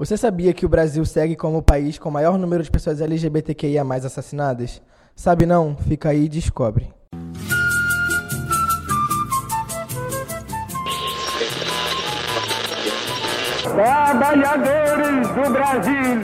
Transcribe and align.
Você 0.00 0.16
sabia 0.16 0.54
que 0.54 0.64
o 0.64 0.68
Brasil 0.68 1.04
segue 1.04 1.36
como 1.36 1.58
o 1.58 1.62
país 1.62 1.98
com 1.98 2.08
o 2.08 2.12
maior 2.12 2.38
número 2.38 2.62
de 2.62 2.70
pessoas 2.70 3.02
LGBTQIA 3.02 3.82
assassinadas? 3.82 4.80
Sabe 5.14 5.44
não? 5.44 5.76
Fica 5.76 6.08
aí 6.08 6.24
e 6.24 6.28
descobre. 6.30 6.90
Trabalhadores 13.62 15.28
do 15.28 15.50
Brasil! 15.52 16.22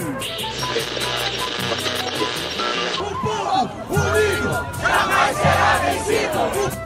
O 2.98 3.10
povo 3.20 3.70
unido 3.90 4.52
jamais 4.80 5.36
será 5.36 5.78
vencido! 5.84 6.85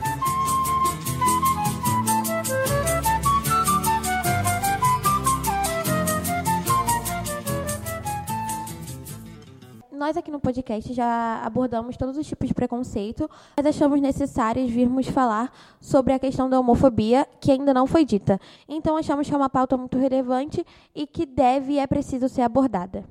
Nós 10.10 10.16
aqui 10.16 10.30
no 10.32 10.40
podcast 10.40 10.92
já 10.92 11.40
abordamos 11.44 11.96
todos 11.96 12.16
os 12.16 12.26
tipos 12.26 12.48
de 12.48 12.52
preconceito, 12.52 13.30
mas 13.56 13.64
achamos 13.64 14.00
necessários 14.00 14.68
virmos 14.68 15.06
falar 15.06 15.52
sobre 15.80 16.12
a 16.12 16.18
questão 16.18 16.50
da 16.50 16.58
homofobia, 16.58 17.28
que 17.40 17.52
ainda 17.52 17.72
não 17.72 17.86
foi 17.86 18.04
dita. 18.04 18.40
Então, 18.68 18.96
achamos 18.96 19.28
que 19.28 19.32
é 19.32 19.36
uma 19.36 19.48
pauta 19.48 19.76
muito 19.76 19.96
relevante 19.96 20.66
e 20.96 21.06
que 21.06 21.24
deve 21.24 21.74
e 21.74 21.78
é 21.78 21.86
preciso 21.86 22.28
ser 22.28 22.42
abordada. 22.42 23.04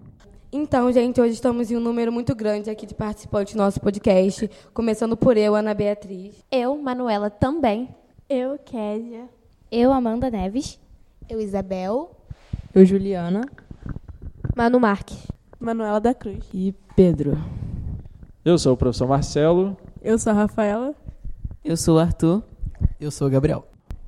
Então, 0.52 0.91
gente, 0.91 1.21
hoje 1.21 1.35
estamos 1.35 1.71
em 1.71 1.77
um 1.77 1.80
número 1.80 2.12
muito 2.12 2.35
grande 2.35 2.70
aqui 2.70 2.85
de 2.85 2.93
participantes 2.93 3.54
do 3.54 3.59
nosso 3.59 3.79
podcast, 3.79 4.52
começando 4.73 5.16
por 5.16 5.38
eu, 5.38 5.55
Ana 5.55 5.73
Beatriz. 5.73 6.43
Eu, 6.52 6.77
Manuela, 6.77 7.29
também. 7.29 7.95
Eu, 8.29 8.59
Késia. 8.59 9.23
Eu, 9.71 9.93
Amanda 9.93 10.29
Neves. 10.29 10.77
Eu, 11.29 11.40
Isabel. 11.40 12.12
Eu, 12.76 12.85
Juliana. 12.85 13.45
Manu 14.54 14.81
Marques. 14.81 15.38
Manuela 15.59 15.99
da 15.99 16.13
Cruz. 16.13 16.45
E 16.54 16.73
Pedro. 16.95 17.38
Eu 18.46 18.57
sou 18.57 18.74
o 18.74 18.77
professor 18.77 19.07
Marcelo. 19.07 19.76
Eu 20.02 20.18
sou 20.18 20.32
a 20.32 20.35
Rafaela. 20.35 20.96
Eu 21.63 21.76
sou 21.76 21.98
o 21.98 21.99
Arthur. 21.99 22.41
Eu 22.99 23.12
sou 23.12 23.27
o 23.27 23.29
Gabriel. 23.29 23.65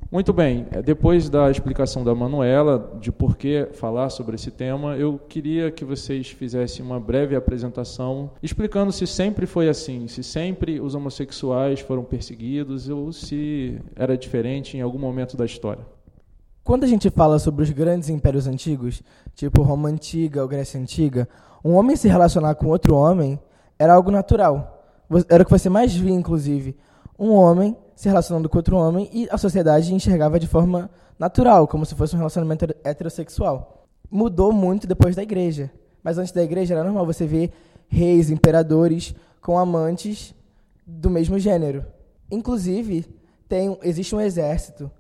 Muito 0.10 0.34
bem, 0.34 0.66
depois 0.84 1.30
da 1.30 1.50
explicação 1.50 2.04
da 2.04 2.14
Manuela 2.14 2.98
de 3.00 3.14
por 3.14 3.38
que 3.38 3.70
falar 3.72 4.10
sobre 4.10 4.36
esse 4.36 4.52
tema, 4.52 4.98
eu 4.98 5.18
queria 5.18 5.72
que 5.72 5.86
vocês 5.86 6.28
fizessem 6.28 6.86
uma 6.86 7.00
breve 7.00 7.34
apresentação 7.34 8.30
explicando 8.44 8.92
se 8.92 9.08
sempre 9.08 9.46
foi 9.46 9.70
assim, 9.70 10.10
se 10.10 10.22
sempre 10.22 10.82
os 10.82 10.96
homossexuais 10.96 11.80
foram 11.80 12.04
perseguidos 12.04 12.90
ou 12.90 13.14
se 13.14 13.80
era 13.96 14.18
diferente 14.18 14.76
em 14.76 14.82
algum 14.82 15.00
momento 15.00 15.38
da 15.38 15.46
história. 15.46 15.86
Quando 16.64 16.84
a 16.84 16.88
gente 16.88 17.10
fala 17.10 17.40
sobre 17.40 17.64
os 17.64 17.72
grandes 17.72 18.08
impérios 18.08 18.46
antigos, 18.46 19.02
tipo 19.34 19.64
Roma 19.64 19.90
Antiga 19.90 20.44
ou 20.44 20.48
Grécia 20.48 20.80
Antiga, 20.80 21.28
um 21.66 21.74
homem 21.74 21.96
se 21.96 22.08
relacionar 22.08 22.54
com 22.54 22.68
outro 22.68 22.96
homem 22.96 23.40
era 23.80 23.94
algo 23.94 24.12
natural. 24.12 24.86
Era 25.28 25.42
o 25.42 25.46
que 25.46 25.52
você 25.52 25.70
mais 25.70 25.92
via, 25.94 26.12
inclusive. 26.12 26.78
Um 27.18 27.32
homem 27.32 27.76
se 27.96 28.08
relacionando 28.08 28.48
com 28.48 28.58
outro 28.58 28.78
homem 28.78 29.10
e 29.12 29.28
a 29.32 29.40
sociedade 29.40 29.94
enxergava 29.94 30.40
de 30.40 30.46
forma 30.46 30.90
natural, 31.18 31.68
como 31.68 31.84
se 31.84 31.96
fosse 31.96 32.14
um 32.16 32.20
relacionamento 32.20 32.66
heterossexual. 32.84 33.88
Mudou 34.10 34.52
muito 34.52 34.86
depois 34.86 35.16
da 35.16 35.24
igreja. 35.24 35.72
Mas 36.04 36.20
antes 36.20 36.32
da 36.32 36.44
igreja 36.44 36.76
era 36.76 36.84
normal 36.84 37.08
você 37.08 37.26
ver 37.26 37.52
reis, 37.88 38.30
imperadores 38.30 39.16
com 39.42 39.58
amantes 39.58 40.36
do 40.86 41.10
mesmo 41.10 41.40
gênero. 41.40 41.84
Inclusive, 42.30 43.06
tem, 43.50 43.76
existe 43.82 44.16
um 44.16 44.22
exército 44.22 44.92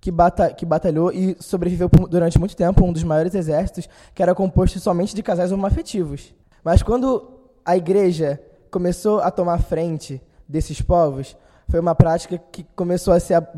que, 0.00 0.10
bata, 0.10 0.52
que 0.52 0.64
batalhou 0.64 1.12
e 1.12 1.36
sobreviveu 1.40 1.88
durante 2.08 2.38
muito 2.38 2.56
tempo 2.56 2.84
um 2.84 2.92
dos 2.92 3.02
maiores 3.02 3.34
exércitos, 3.34 3.88
que 4.14 4.22
era 4.22 4.34
composto 4.34 4.78
somente 4.78 5.14
de 5.14 5.22
casais 5.22 5.52
homoafetivos. 5.52 6.34
Mas 6.62 6.82
quando 6.82 7.30
a 7.64 7.76
igreja 7.76 8.40
começou 8.70 9.20
a 9.20 9.30
tomar 9.30 9.58
frente 9.58 10.20
desses 10.48 10.80
povos, 10.80 11.36
foi 11.68 11.80
uma 11.80 11.94
prática 11.94 12.38
que 12.50 12.64
começou 12.74 13.12
a 13.12 13.20
ser 13.20 13.34
ab 13.34 13.48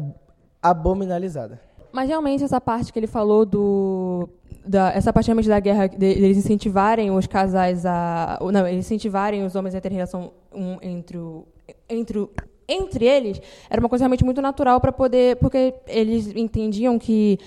abominalizada. 0.62 1.60
Mas 1.90 2.08
realmente 2.08 2.44
essa 2.44 2.60
parte 2.60 2.92
que 2.92 2.98
ele 2.98 3.06
falou 3.06 3.46
do 3.46 4.28
da, 4.64 4.92
essa 4.92 5.12
parte 5.12 5.26
realmente 5.26 5.48
da 5.48 5.58
guerra 5.58 5.88
deles 5.88 6.34
de, 6.34 6.38
incentivarem 6.38 7.10
os 7.10 7.26
casais 7.26 7.86
a 7.86 8.38
não 8.52 8.68
incentivarem 8.68 9.42
os 9.44 9.54
homens 9.54 9.74
a 9.74 9.80
ter 9.80 9.90
relação 9.90 10.32
um, 10.52 10.76
entre 10.82 11.16
o, 11.16 11.46
entre 11.88 12.28
entre 12.70 13.04
eles, 13.04 13.40
era 13.68 13.80
uma 13.80 13.88
coisa 13.88 14.04
realmente 14.04 14.24
muito 14.24 14.40
natural 14.40 14.80
para 14.80 14.92
poder. 14.92 15.36
Porque 15.36 15.74
eles 15.86 16.28
entendiam 16.34 16.98
que 16.98 17.38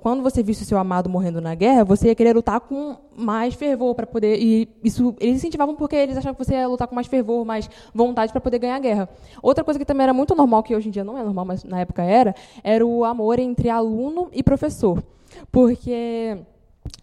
quando 0.00 0.22
você 0.22 0.42
visse 0.42 0.62
o 0.62 0.66
seu 0.66 0.78
amado 0.78 1.08
morrendo 1.08 1.40
na 1.40 1.54
guerra, 1.54 1.84
você 1.84 2.08
ia 2.08 2.14
querer 2.14 2.34
lutar 2.34 2.60
com 2.60 2.96
mais 3.16 3.54
fervor 3.54 3.94
para 3.94 4.06
poder. 4.06 4.38
E 4.40 4.68
isso 4.82 5.14
eles 5.20 5.36
incentivavam 5.36 5.74
porque 5.74 5.96
eles 5.96 6.16
achavam 6.16 6.34
que 6.34 6.44
você 6.44 6.54
ia 6.54 6.68
lutar 6.68 6.88
com 6.88 6.94
mais 6.94 7.06
fervor, 7.06 7.44
mais 7.44 7.68
vontade 7.94 8.32
para 8.32 8.40
poder 8.40 8.58
ganhar 8.58 8.76
a 8.76 8.80
guerra. 8.80 9.08
Outra 9.42 9.64
coisa 9.64 9.78
que 9.78 9.84
também 9.84 10.04
era 10.04 10.12
muito 10.12 10.34
normal, 10.34 10.62
que 10.62 10.74
hoje 10.74 10.88
em 10.88 10.90
dia 10.90 11.04
não 11.04 11.18
é 11.18 11.22
normal, 11.22 11.44
mas 11.44 11.64
na 11.64 11.80
época 11.80 12.02
era, 12.02 12.34
era 12.62 12.84
o 12.86 13.04
amor 13.04 13.38
entre 13.38 13.68
aluno 13.68 14.28
e 14.32 14.42
professor. 14.42 15.02
Porque 15.50 16.38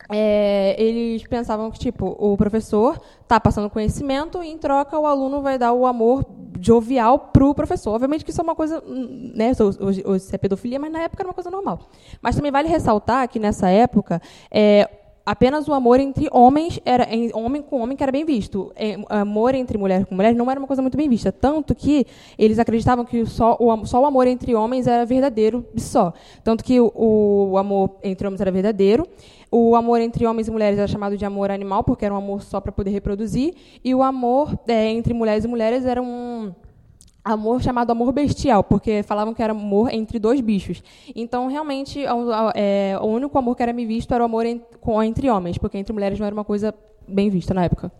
é, 0.10 0.76
eles 0.82 1.24
pensavam 1.28 1.70
que 1.70 1.80
tipo 1.80 2.16
o 2.18 2.38
professor 2.38 3.00
está 3.22 3.40
passando 3.40 3.70
conhecimento 3.70 4.42
e 4.42 4.48
em 4.48 4.58
troca 4.58 4.98
o 4.98 5.06
aluno 5.06 5.42
vai 5.42 5.58
dar 5.58 5.74
o 5.74 5.86
amor 5.86 6.26
jovial 6.60 7.20
para 7.20 7.46
o 7.46 7.54
professor. 7.54 7.94
Obviamente 7.94 8.24
que 8.24 8.32
isso 8.32 8.42
é 8.42 8.44
uma 8.44 8.56
coisa, 8.56 8.82
né, 8.88 9.52
hoje, 9.80 10.04
hoje 10.06 10.26
é 10.32 10.38
pedofilia, 10.38 10.80
mas 10.80 10.92
na 10.92 11.02
época 11.02 11.22
era 11.22 11.28
uma 11.28 11.34
coisa 11.34 11.52
normal. 11.52 11.90
Mas 12.22 12.36
também 12.36 12.52
vale 12.52 12.68
ressaltar 12.68 13.28
que 13.28 13.40
nessa 13.40 13.70
época 13.70 14.22
é, 14.50 14.90
apenas 15.28 15.68
o 15.68 15.74
amor 15.74 16.00
entre 16.00 16.30
homens 16.32 16.80
era 16.86 17.04
em, 17.14 17.30
homem 17.34 17.62
com 17.62 17.82
homem 17.82 17.98
que 17.98 18.02
era 18.02 18.12
bem 18.14 18.24
visto. 18.24 18.72
É, 18.78 18.98
amor 19.10 19.54
entre 19.54 19.78
mulher 19.78 20.06
com 20.06 20.16
mulher 20.16 20.34
não 20.34 20.50
era 20.50 20.58
uma 20.58 20.68
coisa 20.68 20.82
muito 20.82 20.96
bem 20.96 21.10
vista, 21.10 21.34
tanto 21.34 21.76
que 21.76 22.08
eles 22.40 22.58
acreditavam 22.58 23.04
que 23.04 23.26
só 23.26 23.58
o, 23.60 23.86
só 23.86 24.02
o 24.02 24.06
amor 24.06 24.26
entre 24.26 24.56
homens 24.56 24.88
era 24.88 25.06
verdadeiro 25.06 25.66
só. 25.76 26.14
Tanto 26.46 26.64
que 26.64 26.80
o, 26.80 26.92
o 26.96 27.58
amor 27.58 27.98
entre 28.02 28.26
homens 28.26 28.40
era 28.40 28.52
verdadeiro 28.52 29.06
o 29.52 29.76
amor 29.76 30.02
entre 30.02 30.26
homens 30.26 30.48
e 30.48 30.52
mulheres 30.52 30.78
era 30.78 30.88
chamado 30.88 31.18
de 31.18 31.24
amor 31.24 31.52
animal, 31.52 31.84
porque 31.84 32.04
era 32.04 32.14
um 32.14 32.18
amor 32.18 32.42
só 32.42 32.60
para 32.60 32.72
poder 32.72 32.92
reproduzir. 32.92 33.54
E 33.84 33.96
o 33.96 34.04
amor 34.04 34.58
é, 34.68 34.90
entre 34.90 35.14
mulheres 35.14 35.46
e 35.46 35.48
mulheres 35.48 35.86
era 35.86 36.02
um 36.02 36.54
amor 37.34 37.62
chamado 37.62 37.92
amor 37.92 38.12
bestial, 38.12 38.64
porque 38.64 39.04
falavam 39.04 39.34
que 39.34 39.44
era 39.44 39.52
amor 39.52 39.94
entre 39.94 40.18
dois 40.20 40.40
bichos. 40.42 40.82
Então, 41.16 41.48
realmente, 41.48 42.04
é, 42.56 42.98
o 43.02 43.06
único 43.08 43.38
amor 43.38 43.56
que 43.56 43.64
era 43.64 43.74
me 43.74 43.86
visto 43.86 44.14
era 44.14 44.24
o 44.24 44.26
amor 44.26 44.46
entre 44.46 45.30
homens, 45.30 45.58
porque 45.58 45.78
entre 45.78 45.94
mulheres 45.94 46.20
não 46.20 46.26
era 46.26 46.34
uma 46.34 46.46
coisa 46.46 46.74
bem 47.08 47.30
vista 47.30 47.54
na 47.54 47.66
época. 47.66 47.92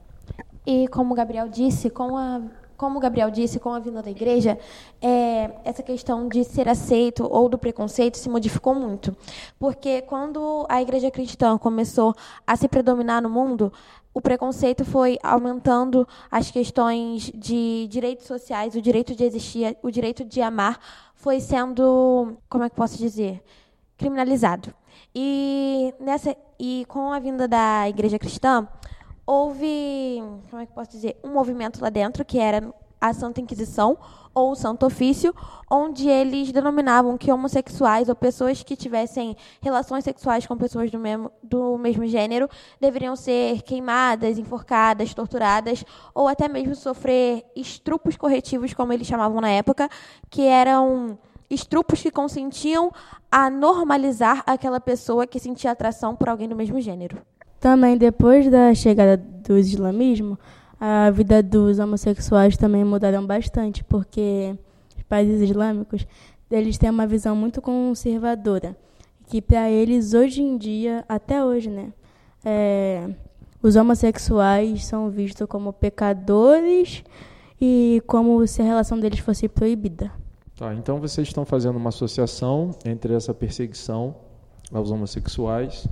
E 0.66 0.88
como 0.88 1.14
o 1.14 1.16
Gabriel 1.16 1.48
disse, 1.48 1.90
com 1.90 2.18
a 2.18 2.42
como 2.78 3.00
o 3.00 3.02
Gabriel 3.02 3.32
disse, 3.32 3.60
com 3.60 3.74
a 3.74 3.80
vinda 3.80 4.04
da 4.04 4.12
igreja, 4.12 4.58
é, 5.02 5.50
essa 5.66 5.82
questão 5.82 6.30
de 6.30 6.44
ser 6.44 6.70
aceito 6.70 7.28
ou 7.28 7.50
do 7.50 7.58
preconceito 7.58 8.18
se 8.18 8.30
modificou 8.30 8.76
muito. 8.76 9.18
Porque 9.58 10.04
quando 10.04 10.64
a 10.70 10.80
igreja 10.80 11.10
cristã 11.10 11.58
começou 11.58 12.16
a 12.46 12.56
se 12.56 12.68
predominar 12.68 13.20
no 13.20 13.32
mundo, 13.32 13.74
o 14.14 14.22
preconceito 14.22 14.84
foi 14.84 15.18
aumentando 15.22 16.08
as 16.32 16.50
questões 16.50 17.32
de 17.36 17.88
direitos 17.90 18.26
sociais, 18.26 18.76
o 18.76 18.82
direito 18.82 19.16
de 19.16 19.24
existir, 19.24 19.78
o 19.84 19.92
direito 19.92 20.26
de 20.26 20.42
amar 20.42 20.80
foi 21.16 21.40
sendo, 21.40 22.38
como 22.50 22.64
é 22.64 22.70
que 22.70 22.76
posso 22.76 22.98
dizer, 22.98 23.44
criminalizado. 23.98 24.74
E 25.14 25.94
nessa 26.00 26.36
e 26.60 26.86
com 26.88 27.12
a 27.12 27.20
vinda 27.20 27.48
da 27.48 27.88
igreja 27.88 28.18
cristã, 28.18 28.68
houve, 29.26 30.24
como 30.50 30.62
é 30.62 30.66
que 30.66 30.74
posso 30.74 30.92
dizer, 30.92 31.20
um 31.24 31.34
movimento 31.34 31.82
lá 31.82 31.90
dentro 31.90 32.26
que 32.26 32.40
era 32.40 32.74
a 33.00 33.14
Santa 33.14 33.42
Inquisição 33.42 33.98
ou 34.38 34.52
o 34.52 34.56
Santo 34.56 34.86
Ofício, 34.86 35.34
onde 35.70 36.08
eles 36.08 36.52
denominavam 36.52 37.18
que 37.18 37.32
homossexuais 37.32 38.08
ou 38.08 38.16
pessoas 38.16 38.62
que 38.62 38.76
tivessem 38.76 39.36
relações 39.60 40.04
sexuais 40.04 40.46
com 40.46 40.56
pessoas 40.56 40.92
do 40.92 41.00
mesmo, 41.00 41.32
do 41.42 41.76
mesmo 41.80 42.06
gênero 42.06 42.48
deveriam 42.80 43.16
ser 43.16 43.64
queimadas, 43.64 44.38
enforcadas, 44.38 45.12
torturadas 45.12 45.84
ou 46.14 46.28
até 46.28 46.48
mesmo 46.48 46.76
sofrer 46.76 47.46
estrupos 47.56 48.16
corretivos, 48.16 48.76
como 48.76 48.94
eles 48.94 49.08
chamavam 49.08 49.42
na 49.42 49.50
época, 49.50 49.90
que 50.30 50.44
eram 50.44 51.18
estrupos 51.50 52.00
que 52.00 52.12
consentiam 52.12 52.92
a 53.32 53.50
normalizar 53.50 54.44
aquela 54.46 54.80
pessoa 54.80 55.26
que 55.26 55.40
sentia 55.40 55.72
atração 55.72 56.16
por 56.16 56.30
alguém 56.30 56.48
do 56.48 56.56
mesmo 56.56 56.80
gênero. 56.80 57.18
Também 57.60 57.98
depois 57.98 58.48
da 58.52 58.72
chegada 58.76 59.18
do 59.18 59.58
islamismo, 59.58 60.38
a 60.80 61.10
vida 61.12 61.42
dos 61.42 61.80
homossexuais 61.80 62.56
também 62.58 62.84
mudaram 62.84 63.26
bastante, 63.26 63.84
porque 63.84 64.56
os 64.96 65.04
países 65.04 65.50
islâmicos 65.50 66.06
eles 66.50 66.78
têm 66.78 66.90
uma 66.90 67.06
visão 67.06 67.36
muito 67.36 67.62
conservadora, 67.62 68.76
que 69.28 69.42
para 69.42 69.70
eles 69.70 70.14
hoje 70.14 70.42
em 70.42 70.58
dia, 70.58 71.04
até 71.10 71.44
hoje, 71.44 71.70
né, 71.70 71.92
é, 72.46 73.10
os 73.62 73.76
homossexuais 73.76 74.86
são 74.86 75.10
vistos 75.10 75.48
como 75.48 75.74
pecadores 75.74 77.04
e 77.60 78.02
como 78.08 78.46
se 78.48 78.62
a 78.62 78.66
relação 78.66 79.00
deles 79.00 79.20
fosse 79.20 79.50
proibida. 79.50 80.12
Tá, 80.56 80.74
então 80.74 81.00
vocês 81.00 81.28
estão 81.28 81.46
fazendo 81.46 81.76
uma 81.76 81.90
associação 81.90 82.72
entre 82.86 83.14
essa 83.14 83.34
perseguição 83.34 84.16
aos 84.72 84.90
homossexuais 84.90 85.88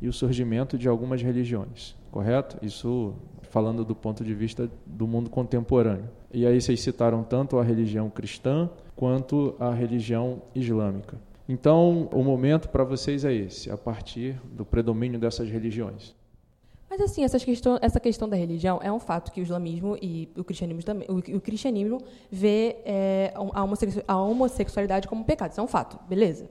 e 0.00 0.08
o 0.08 0.12
surgimento 0.12 0.76
de 0.76 0.88
algumas 0.88 1.22
religiões, 1.22 1.94
correto? 2.12 2.58
Isso 2.62 3.14
falando 3.50 3.84
do 3.84 3.94
ponto 3.94 4.22
de 4.22 4.34
vista 4.34 4.70
do 4.86 5.06
mundo 5.06 5.28
contemporâneo. 5.28 6.08
E 6.32 6.46
aí 6.46 6.60
vocês 6.60 6.80
citaram 6.80 7.24
tanto 7.24 7.58
a 7.58 7.64
religião 7.64 8.08
cristã 8.08 8.70
quanto 8.94 9.56
a 9.58 9.72
religião 9.72 10.42
islâmica. 10.54 11.18
Então, 11.48 12.08
o 12.12 12.22
momento 12.22 12.68
para 12.68 12.84
vocês 12.84 13.24
é 13.24 13.34
esse, 13.34 13.70
a 13.70 13.76
partir 13.76 14.40
do 14.44 14.64
predomínio 14.64 15.18
dessas 15.18 15.48
religiões. 15.50 16.14
Mas 16.88 17.00
assim, 17.00 17.26
questão, 17.26 17.78
essa 17.80 17.98
questão 17.98 18.28
da 18.28 18.36
religião 18.36 18.78
é 18.82 18.92
um 18.92 19.00
fato 19.00 19.32
que 19.32 19.40
o 19.40 19.42
islamismo 19.42 19.96
e 20.00 20.28
o 20.36 20.44
cristianismo 20.44 20.82
também, 20.82 21.08
o, 21.08 21.36
o 21.36 21.40
cristianismo 21.40 21.98
vê 22.30 22.76
é, 22.84 23.32
a, 24.06 24.16
homossexualidade 24.22 25.08
como 25.08 25.24
pecado. 25.24 25.52
Isso 25.52 25.60
é 25.60 25.64
um 25.64 25.68
fato, 25.68 25.98
beleza? 26.06 26.48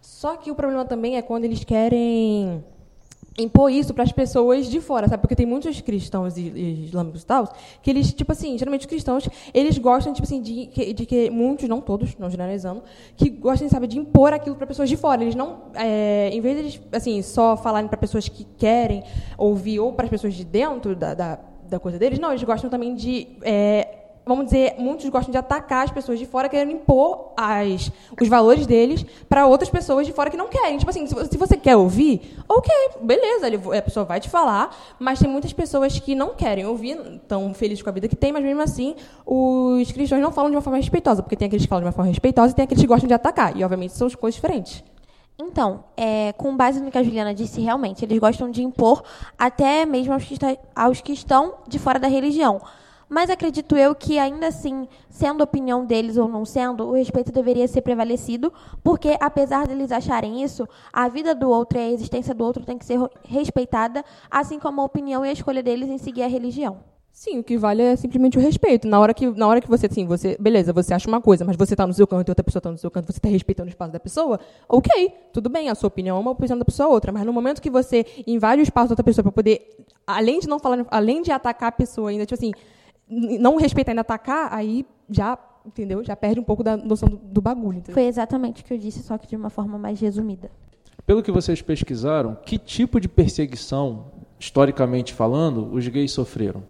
Só 0.00 0.36
que 0.36 0.50
o 0.50 0.54
problema 0.54 0.84
também 0.84 1.16
é 1.16 1.22
quando 1.22 1.44
eles 1.44 1.64
querem 1.64 2.64
impor 3.38 3.70
isso 3.70 3.94
para 3.94 4.04
as 4.04 4.12
pessoas 4.12 4.66
de 4.66 4.80
fora, 4.80 5.08
sabe? 5.08 5.20
Porque 5.20 5.34
tem 5.34 5.46
muitos 5.46 5.80
cristãos 5.80 6.36
islâmicos 6.36 7.22
e 7.22 7.26
tal, 7.26 7.52
que 7.82 7.90
eles, 7.90 8.12
tipo 8.12 8.32
assim, 8.32 8.58
geralmente 8.58 8.82
os 8.82 8.86
cristãos, 8.86 9.28
eles 9.54 9.78
gostam, 9.78 10.12
tipo 10.12 10.26
assim, 10.26 10.40
de, 10.42 10.66
de, 10.92 11.06
que 11.06 11.30
muitos, 11.30 11.68
não 11.68 11.80
todos, 11.80 12.16
não 12.18 12.28
generalizando, 12.28 12.82
que 13.16 13.30
gostam, 13.30 13.68
sabe, 13.68 13.86
de 13.86 13.98
impor 13.98 14.32
aquilo 14.32 14.56
para 14.56 14.66
pessoas 14.66 14.88
de 14.88 14.96
fora. 14.96 15.22
Eles 15.22 15.34
não, 15.34 15.62
é, 15.74 16.30
em 16.32 16.40
vez 16.40 16.72
de 16.72 16.82
assim, 16.92 17.22
só 17.22 17.56
falarem 17.56 17.88
para 17.88 17.96
pessoas 17.96 18.28
que 18.28 18.44
querem 18.58 19.02
ouvir 19.38 19.80
ou 19.80 19.92
para 19.92 20.04
as 20.04 20.10
pessoas 20.10 20.34
de 20.34 20.44
dentro 20.44 20.94
da, 20.94 21.14
da, 21.14 21.38
da, 21.68 21.78
coisa 21.78 21.98
deles, 21.98 22.18
não, 22.18 22.30
eles 22.30 22.42
gostam 22.42 22.68
também 22.68 22.94
de 22.94 23.28
é, 23.42 24.01
vamos 24.24 24.46
dizer, 24.46 24.74
muitos 24.78 25.08
gostam 25.08 25.30
de 25.30 25.38
atacar 25.38 25.84
as 25.84 25.90
pessoas 25.90 26.18
de 26.18 26.26
fora, 26.26 26.48
querendo 26.48 26.72
impor 26.72 27.32
as, 27.36 27.90
os 28.20 28.28
valores 28.28 28.66
deles 28.66 29.04
para 29.28 29.46
outras 29.46 29.68
pessoas 29.68 30.06
de 30.06 30.12
fora 30.12 30.30
que 30.30 30.36
não 30.36 30.48
querem. 30.48 30.78
Tipo 30.78 30.90
assim, 30.90 31.06
se 31.06 31.36
você 31.36 31.56
quer 31.56 31.76
ouvir, 31.76 32.36
ok, 32.48 32.72
beleza, 33.02 33.46
ele, 33.46 33.60
a 33.76 33.82
pessoa 33.82 34.04
vai 34.04 34.20
te 34.20 34.28
falar, 34.28 34.74
mas 34.98 35.18
tem 35.18 35.28
muitas 35.28 35.52
pessoas 35.52 35.98
que 35.98 36.14
não 36.14 36.34
querem 36.34 36.64
ouvir, 36.66 36.98
estão 37.16 37.52
felizes 37.54 37.82
com 37.82 37.90
a 37.90 37.92
vida 37.92 38.08
que 38.08 38.16
tem, 38.16 38.32
mas 38.32 38.44
mesmo 38.44 38.62
assim, 38.62 38.94
os 39.26 39.90
cristãos 39.92 40.20
não 40.20 40.32
falam 40.32 40.50
de 40.50 40.56
uma 40.56 40.62
forma 40.62 40.78
respeitosa, 40.78 41.22
porque 41.22 41.36
tem 41.36 41.46
aqueles 41.46 41.64
que 41.64 41.68
falam 41.68 41.82
de 41.82 41.86
uma 41.86 41.92
forma 41.92 42.08
respeitosa 42.08 42.52
e 42.52 42.54
tem 42.56 42.64
aqueles 42.64 42.82
que 42.82 42.88
gostam 42.88 43.08
de 43.08 43.14
atacar, 43.14 43.56
e 43.56 43.64
obviamente 43.64 43.92
são 43.92 44.08
coisas 44.10 44.36
diferentes. 44.36 44.84
Então, 45.38 45.84
é, 45.96 46.32
com 46.34 46.56
base 46.56 46.80
no 46.80 46.90
que 46.90 46.98
a 46.98 47.02
Juliana 47.02 47.34
disse, 47.34 47.60
realmente, 47.60 48.04
eles 48.04 48.18
gostam 48.18 48.50
de 48.50 48.62
impor 48.62 49.02
até 49.36 49.84
mesmo 49.84 50.12
aos 50.12 50.24
que, 50.24 50.34
está, 50.34 50.56
aos 50.74 51.00
que 51.00 51.12
estão 51.12 51.54
de 51.66 51.78
fora 51.78 51.98
da 51.98 52.06
religião. 52.06 52.60
Mas 53.12 53.28
acredito 53.28 53.76
eu 53.76 53.94
que, 53.94 54.18
ainda 54.18 54.46
assim, 54.46 54.88
sendo 55.10 55.44
opinião 55.44 55.84
deles 55.84 56.16
ou 56.16 56.26
não 56.26 56.46
sendo, 56.46 56.86
o 56.86 56.94
respeito 56.94 57.30
deveria 57.30 57.68
ser 57.68 57.82
prevalecido, 57.82 58.50
porque, 58.82 59.18
apesar 59.20 59.66
deles 59.66 59.92
acharem 59.92 60.42
isso, 60.42 60.66
a 60.90 61.10
vida 61.10 61.34
do 61.34 61.50
outro 61.50 61.76
e 61.76 61.82
a 61.82 61.90
existência 61.90 62.34
do 62.34 62.42
outro 62.42 62.64
tem 62.64 62.78
que 62.78 62.86
ser 62.86 62.98
respeitada, 63.28 64.02
assim 64.30 64.58
como 64.58 64.80
a 64.80 64.84
opinião 64.84 65.26
e 65.26 65.28
a 65.28 65.32
escolha 65.32 65.62
deles 65.62 65.90
em 65.90 65.98
seguir 65.98 66.22
a 66.22 66.26
religião. 66.26 66.78
Sim, 67.12 67.40
o 67.40 67.44
que 67.44 67.58
vale 67.58 67.82
é 67.82 67.94
simplesmente 67.96 68.38
o 68.38 68.40
respeito. 68.40 68.88
Na 68.88 68.98
hora 68.98 69.12
que, 69.12 69.26
na 69.28 69.46
hora 69.46 69.60
que 69.60 69.68
você, 69.68 69.84
assim, 69.84 70.06
você, 70.06 70.34
beleza, 70.40 70.72
você 70.72 70.94
acha 70.94 71.06
uma 71.06 71.20
coisa, 71.20 71.44
mas 71.44 71.54
você 71.54 71.74
está 71.74 71.86
no 71.86 71.92
seu 71.92 72.06
canto 72.06 72.28
e 72.28 72.30
outra 72.30 72.42
pessoa 72.42 72.60
está 72.60 72.70
no 72.70 72.78
seu 72.78 72.90
canto, 72.90 73.12
você 73.12 73.18
está 73.18 73.28
respeitando 73.28 73.68
o 73.68 73.70
espaço 73.70 73.92
da 73.92 74.00
pessoa, 74.00 74.40
ok, 74.66 75.12
tudo 75.34 75.50
bem, 75.50 75.68
a 75.68 75.74
sua 75.74 75.88
opinião 75.88 76.16
é 76.16 76.20
uma, 76.20 76.30
a 76.30 76.32
opinião 76.32 76.58
da 76.58 76.64
pessoa 76.64 76.88
é 76.88 76.90
outra. 76.90 77.12
Mas 77.12 77.26
no 77.26 77.32
momento 77.34 77.60
que 77.60 77.68
você 77.68 78.06
invade 78.26 78.62
o 78.62 78.64
espaço 78.64 78.88
da 78.88 78.92
outra 78.94 79.04
pessoa 79.04 79.22
para 79.22 79.32
poder, 79.32 79.84
além 80.06 80.40
de 80.40 80.48
não 80.48 80.58
falar, 80.58 80.86
além 80.90 81.20
de 81.20 81.30
atacar 81.30 81.68
a 81.68 81.72
pessoa, 81.72 82.08
ainda, 82.08 82.24
tipo 82.24 82.40
assim, 82.40 82.52
não 83.08 83.56
respeita 83.56 83.90
ainda 83.90 84.00
atacar, 84.00 84.52
aí 84.52 84.86
já, 85.08 85.38
entendeu? 85.64 86.02
Já 86.04 86.16
perde 86.16 86.40
um 86.40 86.44
pouco 86.44 86.62
da 86.62 86.76
noção 86.76 87.08
do, 87.08 87.16
do 87.16 87.40
bagulho. 87.40 87.78
Entendeu? 87.78 87.94
Foi 87.94 88.04
exatamente 88.04 88.62
o 88.62 88.64
que 88.64 88.74
eu 88.74 88.78
disse, 88.78 89.02
só 89.02 89.18
que 89.18 89.26
de 89.26 89.36
uma 89.36 89.50
forma 89.50 89.78
mais 89.78 90.00
resumida. 90.00 90.50
Pelo 91.06 91.22
que 91.22 91.32
vocês 91.32 91.60
pesquisaram, 91.60 92.36
que 92.44 92.58
tipo 92.58 93.00
de 93.00 93.08
perseguição, 93.08 94.12
historicamente 94.38 95.12
falando, 95.12 95.72
os 95.72 95.86
gays 95.88 96.12
sofreram? 96.12 96.62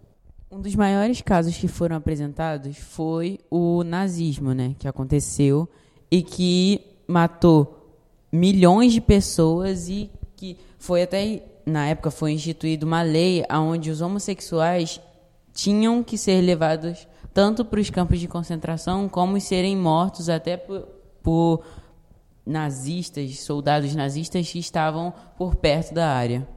Um 0.51 0.59
dos 0.59 0.75
maiores 0.75 1.21
casos 1.21 1.57
que 1.57 1.67
foram 1.67 1.95
apresentados 1.95 2.77
foi 2.77 3.39
o 3.49 3.83
nazismo, 3.83 4.53
né, 4.53 4.75
que 4.77 4.87
aconteceu 4.87 5.67
e 6.11 6.21
que 6.21 6.81
matou 7.07 7.97
milhões 8.31 8.93
de 8.93 9.01
pessoas 9.01 9.89
e 9.89 10.09
que 10.35 10.57
foi 10.77 11.03
até 11.03 11.43
na 11.65 11.87
época 11.87 12.11
foi 12.11 12.31
instituída 12.33 12.85
uma 12.85 13.01
lei 13.01 13.43
onde 13.49 13.89
os 13.89 14.01
homossexuais 14.01 14.99
tinham 15.53 16.03
que 16.03 16.17
ser 16.17 16.41
levados 16.41 17.07
tanto 17.33 17.63
para 17.65 17.79
os 17.79 17.89
campos 17.89 18.19
de 18.19 18.27
concentração 18.27 19.09
como 19.09 19.39
serem 19.39 19.75
mortos 19.75 20.29
até 20.29 20.57
por, 20.57 20.87
por 21.21 21.63
nazistas, 22.45 23.39
soldados 23.39 23.95
nazistas 23.95 24.51
que 24.51 24.59
estavam 24.59 25.13
por 25.37 25.55
perto 25.55 25.93
da 25.93 26.09
área. 26.09 26.47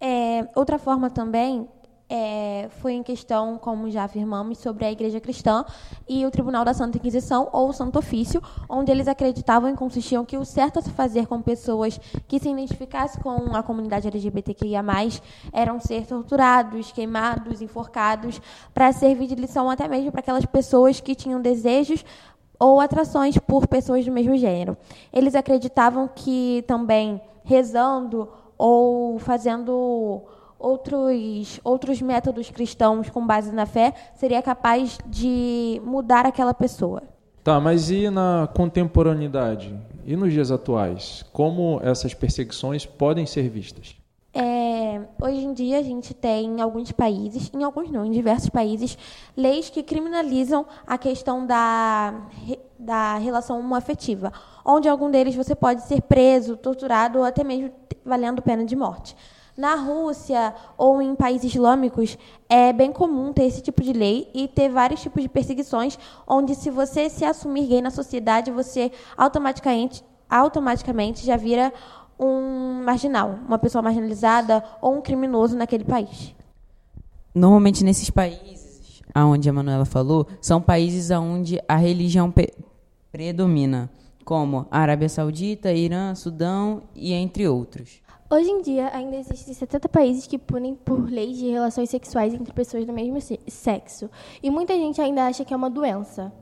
É, 0.00 0.46
outra 0.54 0.78
forma 0.78 1.10
também 1.10 1.68
é, 2.16 2.68
foi 2.80 2.92
em 2.92 3.02
questão, 3.02 3.58
como 3.58 3.90
já 3.90 4.04
afirmamos, 4.04 4.58
sobre 4.58 4.84
a 4.84 4.92
Igreja 4.92 5.18
Cristã 5.18 5.64
e 6.08 6.24
o 6.24 6.30
Tribunal 6.30 6.64
da 6.64 6.72
Santa 6.72 6.96
Inquisição, 6.96 7.48
ou 7.52 7.72
Santo 7.72 7.98
Ofício, 7.98 8.40
onde 8.68 8.92
eles 8.92 9.08
acreditavam 9.08 9.68
e 9.68 9.74
consistiam 9.74 10.24
que 10.24 10.36
o 10.36 10.44
certo 10.44 10.78
a 10.78 10.82
se 10.82 10.90
fazer 10.90 11.26
com 11.26 11.42
pessoas 11.42 11.98
que 12.28 12.38
se 12.38 12.48
identificassem 12.48 13.20
com 13.20 13.56
a 13.56 13.64
comunidade 13.64 14.06
LGBTQIA+, 14.06 14.84
eram 15.52 15.80
ser 15.80 16.06
torturados, 16.06 16.92
queimados, 16.92 17.60
enforcados, 17.60 18.40
para 18.72 18.92
servir 18.92 19.26
de 19.26 19.34
lição 19.34 19.68
até 19.68 19.88
mesmo 19.88 20.12
para 20.12 20.20
aquelas 20.20 20.46
pessoas 20.46 21.00
que 21.00 21.16
tinham 21.16 21.40
desejos 21.40 22.04
ou 22.60 22.80
atrações 22.80 23.36
por 23.38 23.66
pessoas 23.66 24.04
do 24.04 24.12
mesmo 24.12 24.36
gênero. 24.36 24.76
Eles 25.12 25.34
acreditavam 25.34 26.08
que 26.14 26.62
também 26.68 27.20
rezando 27.42 28.28
ou 28.56 29.18
fazendo 29.18 30.22
outros, 30.64 31.60
outros 31.62 32.00
métodos 32.00 32.50
cristãos 32.50 33.10
com 33.10 33.26
base 33.26 33.52
na 33.52 33.66
fé 33.66 33.92
seria 34.14 34.40
capaz 34.40 34.98
de 35.06 35.80
mudar 35.84 36.24
aquela 36.24 36.54
pessoa. 36.54 37.02
Tá, 37.42 37.60
mas 37.60 37.90
e 37.90 38.08
na 38.08 38.48
contemporaneidade? 38.54 39.78
E 40.06 40.16
nos 40.16 40.32
dias 40.32 40.50
atuais? 40.50 41.22
Como 41.32 41.78
essas 41.82 42.14
perseguições 42.14 42.86
podem 42.86 43.26
ser 43.26 43.50
vistas? 43.50 43.96
É, 44.36 45.00
hoje 45.22 45.44
em 45.44 45.52
dia 45.52 45.78
a 45.78 45.82
gente 45.82 46.12
tem 46.12 46.46
em 46.46 46.60
alguns 46.60 46.90
países, 46.90 47.50
em 47.54 47.62
alguns 47.62 47.88
não, 47.90 48.04
em 48.04 48.10
diversos 48.10 48.48
países, 48.48 48.98
leis 49.36 49.70
que 49.70 49.82
criminalizam 49.82 50.66
a 50.86 50.98
questão 50.98 51.46
da, 51.46 52.14
da 52.76 53.16
relação 53.18 53.60
homoafetiva, 53.60 54.32
onde 54.64 54.88
algum 54.88 55.08
deles 55.08 55.36
você 55.36 55.54
pode 55.54 55.82
ser 55.82 56.02
preso, 56.02 56.56
torturado 56.56 57.18
ou 57.18 57.24
até 57.24 57.44
mesmo 57.44 57.70
valendo 58.04 58.42
pena 58.42 58.64
de 58.64 58.76
morte. 58.76 59.16
Na 59.56 59.76
Rússia 59.76 60.52
ou 60.76 61.00
em 61.00 61.14
países 61.14 61.54
islâmicos 61.54 62.18
é 62.48 62.72
bem 62.72 62.90
comum 62.90 63.32
ter 63.32 63.44
esse 63.44 63.62
tipo 63.62 63.82
de 63.82 63.92
lei 63.92 64.28
e 64.34 64.48
ter 64.48 64.68
vários 64.68 65.00
tipos 65.00 65.22
de 65.22 65.28
perseguições, 65.28 65.96
onde 66.26 66.56
se 66.56 66.70
você 66.70 67.08
se 67.08 67.24
assumir 67.24 67.68
gay 67.68 67.80
na 67.80 67.90
sociedade, 67.90 68.50
você 68.50 68.90
automaticamente, 69.16 70.02
automaticamente 70.28 71.24
já 71.24 71.36
vira 71.36 71.72
um 72.18 72.82
marginal, 72.84 73.38
uma 73.46 73.58
pessoa 73.58 73.80
marginalizada 73.80 74.62
ou 74.82 74.96
um 74.96 75.00
criminoso 75.00 75.56
naquele 75.56 75.84
país. 75.84 76.34
Normalmente 77.32 77.84
nesses 77.84 78.10
países, 78.10 79.02
aonde 79.14 79.48
a 79.48 79.52
Manuela 79.52 79.84
falou, 79.84 80.26
são 80.40 80.60
países 80.60 81.10
onde 81.12 81.60
a 81.68 81.76
religião 81.76 82.32
predomina, 83.12 83.88
como 84.24 84.66
a 84.70 84.80
Arábia 84.80 85.08
Saudita, 85.08 85.72
Irã, 85.72 86.14
Sudão 86.14 86.84
e 86.94 87.12
entre 87.12 87.46
outros. 87.46 88.02
Hoje 88.30 88.50
em 88.50 88.62
dia, 88.62 88.90
ainda 88.92 89.16
existem 89.16 89.52
70 89.52 89.88
países 89.88 90.26
que 90.26 90.38
punem 90.38 90.74
por 90.74 91.08
leis 91.08 91.36
de 91.36 91.50
relações 91.50 91.90
sexuais 91.90 92.32
entre 92.32 92.52
pessoas 92.52 92.84
do 92.86 92.92
mesmo 92.92 93.18
sexo. 93.46 94.10
E 94.42 94.50
muita 94.50 94.74
gente 94.74 95.00
ainda 95.00 95.26
acha 95.26 95.44
que 95.44 95.52
é 95.52 95.56
uma 95.56 95.70
doença. 95.70 96.32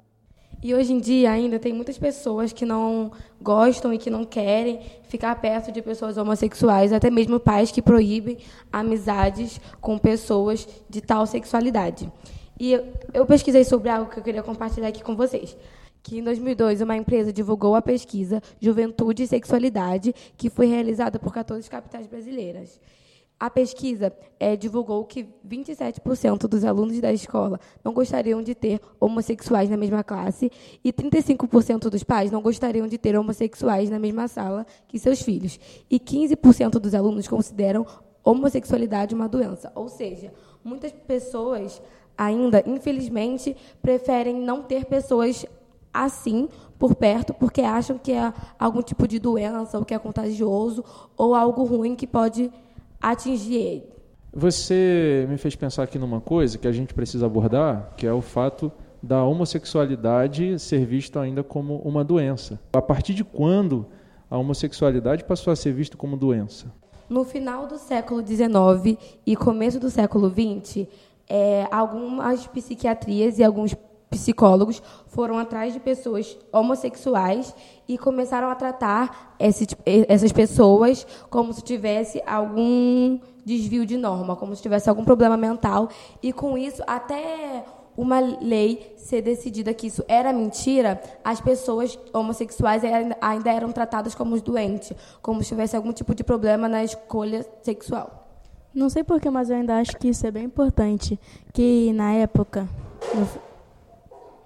E 0.63 0.73
hoje 0.73 0.93
em 0.93 1.01
dia 1.01 1.33
ainda 1.33 1.59
tem 1.59 1.73
muitas 1.73 1.99
pessoas 1.99 2.53
que 2.53 2.65
não 2.65 3.11
gostam 3.41 3.93
e 3.93 3.99
que 3.99 4.09
não 4.09 4.25
querem 4.25 4.81
ficar 5.03 5.35
perto 5.35 5.73
de 5.73 5.83
pessoas 5.83 6.17
homossexuais, 6.17 6.93
até 6.93 7.11
mesmo 7.11 7.41
pais 7.41 7.73
que 7.73 7.83
proíbem 7.83 8.39
amizades 8.73 9.61
com 9.81 9.99
pessoas 9.99 10.69
de 10.89 11.01
tal 11.01 11.27
sexualidade. 11.27 12.11
E 12.61 12.73
eu 13.13 13.27
pesquisei 13.27 13.65
sobre 13.65 13.89
algo 13.89 14.09
que 14.09 14.21
eu 14.21 14.23
queria 14.23 14.43
compartilhar 14.43 14.87
aqui 14.87 15.03
com 15.03 15.17
vocês 15.17 15.57
que 16.03 16.19
em 16.19 16.23
2002 16.23 16.81
uma 16.81 16.97
empresa 16.97 17.33
divulgou 17.33 17.75
a 17.75 17.83
pesquisa 17.83 18.43
Juventude 18.61 19.23
e 19.23 19.27
Sexualidade, 19.27 20.15
que 20.37 20.51
foi 20.51 20.67
realizada 20.67 21.19
por 21.19 21.33
14 21.33 21.69
capitais 21.71 22.07
brasileiras. 22.07 22.81
A 23.43 23.51
pesquisa 23.51 24.13
é, 24.39 24.55
divulgou 24.55 25.05
que 25.05 25.27
27% 25.49 26.47
dos 26.47 26.65
alunos 26.65 27.01
da 27.01 27.13
escola 27.13 27.59
não 27.83 27.93
gostariam 27.93 28.41
de 28.41 28.55
ter 28.55 28.81
homossexuais 29.01 29.69
na 29.69 29.77
mesma 29.77 30.05
classe 30.05 30.49
e 30.85 30.93
35% 30.93 31.89
dos 31.91 32.05
pais 32.05 32.31
não 32.31 32.41
gostariam 32.41 32.87
de 32.87 32.97
ter 32.99 33.19
homossexuais 33.19 33.91
na 33.91 33.99
mesma 33.99 34.29
sala 34.29 34.65
que 34.87 34.97
seus 34.97 35.23
filhos. 35.23 35.59
E 35.91 35.99
15% 35.99 36.79
dos 36.79 36.95
alunos 36.95 37.27
consideram 37.27 37.85
homossexualidade 38.23 39.13
uma 39.13 39.29
doença. 39.29 39.73
Ou 39.75 39.89
seja, 39.89 40.33
muitas 40.63 40.93
pessoas 40.93 41.83
ainda, 42.17 42.63
infelizmente, 42.65 43.57
preferem 43.83 44.37
não 44.41 44.63
ter 44.63 44.85
pessoas 44.85 45.45
assim 45.93 46.49
por 46.79 46.95
perto 46.95 47.35
porque 47.35 47.61
acham 47.61 47.99
que 47.99 48.13
é 48.13 48.33
algum 48.59 48.83
tipo 48.83 49.07
de 49.07 49.19
doença 49.19 49.79
ou 49.79 49.85
que 49.85 49.95
é 49.95 49.99
contagioso 49.99 50.85
ou 51.17 51.35
algo 51.35 51.65
ruim 51.65 51.95
que 51.95 52.07
pode 52.07 52.51
atingir 53.01 53.55
ele. 53.55 53.93
Você 54.35 55.27
me 55.29 55.37
fez 55.37 55.55
pensar 55.55 55.83
aqui 55.83 55.99
numa 55.99 56.21
coisa 56.21 56.57
que 56.57 56.67
a 56.67 56.73
gente 56.73 56.95
precisa 56.95 57.27
abordar, 57.27 57.93
que 57.97 58.07
é 58.07 58.13
o 58.13 58.23
fato 58.23 58.73
da 59.03 59.23
homossexualidade 59.23 60.59
ser 60.59 60.87
vista 60.87 61.21
ainda 61.21 61.43
como 61.43 61.77
uma 61.79 62.03
doença. 62.03 62.59
A 62.73 62.81
partir 62.81 63.13
de 63.13 63.25
quando 63.25 63.87
a 64.31 64.39
homossexualidade 64.39 65.25
passou 65.25 65.53
a 65.53 65.57
ser 65.57 65.73
vista 65.75 65.97
como 65.97 66.17
doença? 66.17 66.73
No 67.11 67.25
final 67.25 67.67
do 67.67 67.77
século 67.77 68.27
XIX 68.27 68.97
e 69.27 69.37
começo 69.37 69.79
do 69.79 69.91
século 69.91 70.31
XX, 70.31 70.87
é, 71.29 71.67
algumas 71.71 72.47
psiquiatrias 72.47 73.39
e 73.39 73.45
alguns 73.45 73.75
psicólogos 74.13 74.83
foram 75.07 75.39
atrás 75.39 75.73
de 75.73 75.81
pessoas 75.81 76.37
homossexuais 76.53 77.55
e 77.89 77.97
começaram 77.97 78.49
a 78.49 78.55
tratar 78.55 79.35
esse, 79.39 79.67
essas 79.85 80.31
pessoas 80.33 81.07
como 81.31 81.53
se 81.53 81.63
tivesse 81.63 82.23
algum 82.27 83.19
desvio 83.45 83.85
de 83.85 83.97
norma, 83.97 84.37
como 84.37 84.55
se 84.55 84.63
tivesse 84.63 84.89
algum 84.89 85.05
problema 85.05 85.37
mental. 85.37 85.89
E 86.23 86.33
com 86.33 86.57
isso, 86.57 86.83
até 86.87 87.65
uma 87.97 88.21
lei 88.21 88.95
ser 88.97 89.23
decidida 89.23 89.75
que 89.75 89.87
isso 89.87 90.05
era 90.09 90.33
mentira, 90.33 91.01
as 91.25 91.41
pessoas 91.41 91.99
homossexuais 92.13 92.83
ainda 93.21 93.51
eram 93.51 93.73
tratadas 93.73 94.15
como 94.15 94.41
doentes, 94.41 94.93
como 95.21 95.43
se 95.43 95.49
tivesse 95.49 95.77
algum 95.77 95.93
tipo 95.93 96.15
de 96.15 96.25
problema 96.25 96.69
na 96.69 96.85
escolha 96.85 97.45
sexual. 97.63 98.23
Não 98.75 98.89
sei 98.89 99.05
porquê, 99.05 99.29
mas 99.29 99.51
eu 99.51 99.57
ainda 99.57 99.77
acho 99.77 99.99
que 99.99 100.09
isso 100.09 100.27
é 100.27 100.31
bem 100.31 100.45
importante. 100.45 101.21
Que 101.53 101.93
na 101.93 102.15
época, 102.15 102.67
no, 103.15 103.29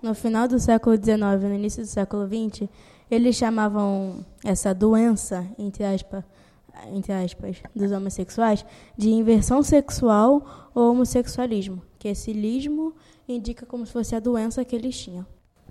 no 0.02 0.14
final 0.14 0.46
do 0.46 0.58
século 0.58 0.96
XIX, 0.96 1.18
no 1.42 1.54
início 1.54 1.82
do 1.82 1.88
século 1.88 2.26
XX, 2.26 2.68
eles 3.10 3.36
chamavam 3.36 4.24
essa 4.44 4.74
doença, 4.74 5.46
entre 5.58 5.84
aspas, 5.84 6.24
entre 6.92 7.12
aspas, 7.12 7.56
dos 7.74 7.90
homossexuais, 7.90 8.64
de 8.96 9.10
inversão 9.10 9.62
sexual 9.62 10.70
ou 10.74 10.90
homossexualismo, 10.90 11.80
que 11.98 12.08
esse 12.08 12.32
lismo 12.32 12.94
indica 13.28 13.64
como 13.64 13.86
se 13.86 13.92
fosse 13.92 14.14
a 14.14 14.20
doença 14.20 14.64
que 14.64 14.76
eles 14.76 14.98
tinham. 14.98 15.26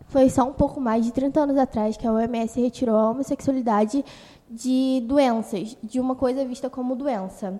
Foi 0.07 0.29
só 0.29 0.43
um 0.43 0.53
pouco 0.53 0.79
mais 0.79 1.05
de 1.05 1.11
30 1.11 1.41
anos 1.41 1.57
atrás 1.57 1.97
que 1.97 2.07
a 2.07 2.11
OMS 2.11 2.59
retirou 2.59 2.95
a 2.95 3.11
homossexualidade 3.11 4.03
de 4.49 5.03
doenças, 5.05 5.77
de 5.83 5.99
uma 5.99 6.15
coisa 6.15 6.45
vista 6.45 6.69
como 6.69 6.95
doença 6.95 7.59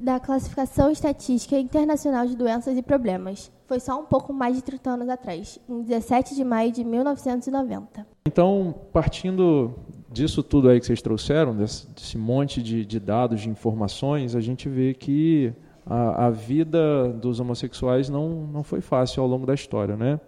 da 0.00 0.20
Classificação 0.20 0.90
Estatística 0.90 1.58
Internacional 1.58 2.26
de 2.26 2.36
Doenças 2.36 2.76
e 2.76 2.82
Problemas. 2.82 3.50
Foi 3.66 3.80
só 3.80 4.00
um 4.00 4.04
pouco 4.04 4.32
mais 4.32 4.56
de 4.56 4.62
30 4.62 4.90
anos 4.90 5.08
atrás, 5.08 5.58
em 5.68 5.82
17 5.82 6.34
de 6.34 6.44
maio 6.44 6.72
de 6.72 6.84
1990. 6.84 8.06
Então, 8.26 8.74
partindo 8.92 9.74
disso 10.10 10.42
tudo 10.42 10.68
aí 10.68 10.80
que 10.80 10.86
vocês 10.86 11.02
trouxeram, 11.02 11.54
desse, 11.54 11.86
desse 11.88 12.16
monte 12.16 12.62
de, 12.62 12.84
de, 12.84 12.98
dados, 12.98 13.40
de 13.40 13.48
informações, 13.50 14.34
a 14.34 14.40
gente 14.40 14.68
vê 14.68 14.94
que 14.94 15.52
a, 15.84 16.26
a, 16.26 16.30
vida 16.30 17.08
dos 17.12 17.40
homossexuais 17.40 18.08
não, 18.08 18.46
não 18.46 18.62
foi 18.62 18.80
fácil 18.80 19.22
ao 19.22 19.28
longo 19.28 19.46
da 19.46 19.54
história, 19.54 19.96
né? 19.96 20.18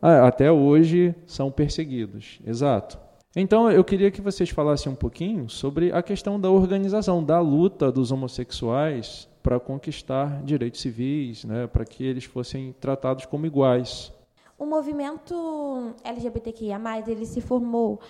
Ah, 0.00 0.26
até 0.26 0.52
hoje 0.52 1.14
são 1.26 1.50
perseguidos, 1.50 2.40
exato. 2.46 2.98
Então, 3.36 3.68
eu 3.68 3.82
queria 3.82 4.12
que 4.12 4.20
vocês 4.20 4.50
falassem 4.50 4.92
um 4.92 4.94
pouquinho 4.94 5.48
sobre 5.50 5.90
a 5.90 6.00
questão 6.04 6.38
da 6.38 6.48
organização, 6.48 7.22
da 7.22 7.40
luta 7.40 7.90
dos 7.90 8.12
homossexuais 8.12 9.28
para 9.42 9.58
conquistar 9.58 10.40
direitos 10.44 10.80
civis, 10.80 11.44
né, 11.44 11.66
para 11.66 11.84
que 11.84 12.04
eles 12.04 12.24
fossem 12.24 12.72
tratados 12.80 13.26
como 13.26 13.44
iguais. 13.44 14.12
O 14.56 14.64
movimento 14.64 15.94
LGBTQIA+, 16.04 16.80
ele 17.08 17.26
se 17.26 17.40
formou 17.40 18.00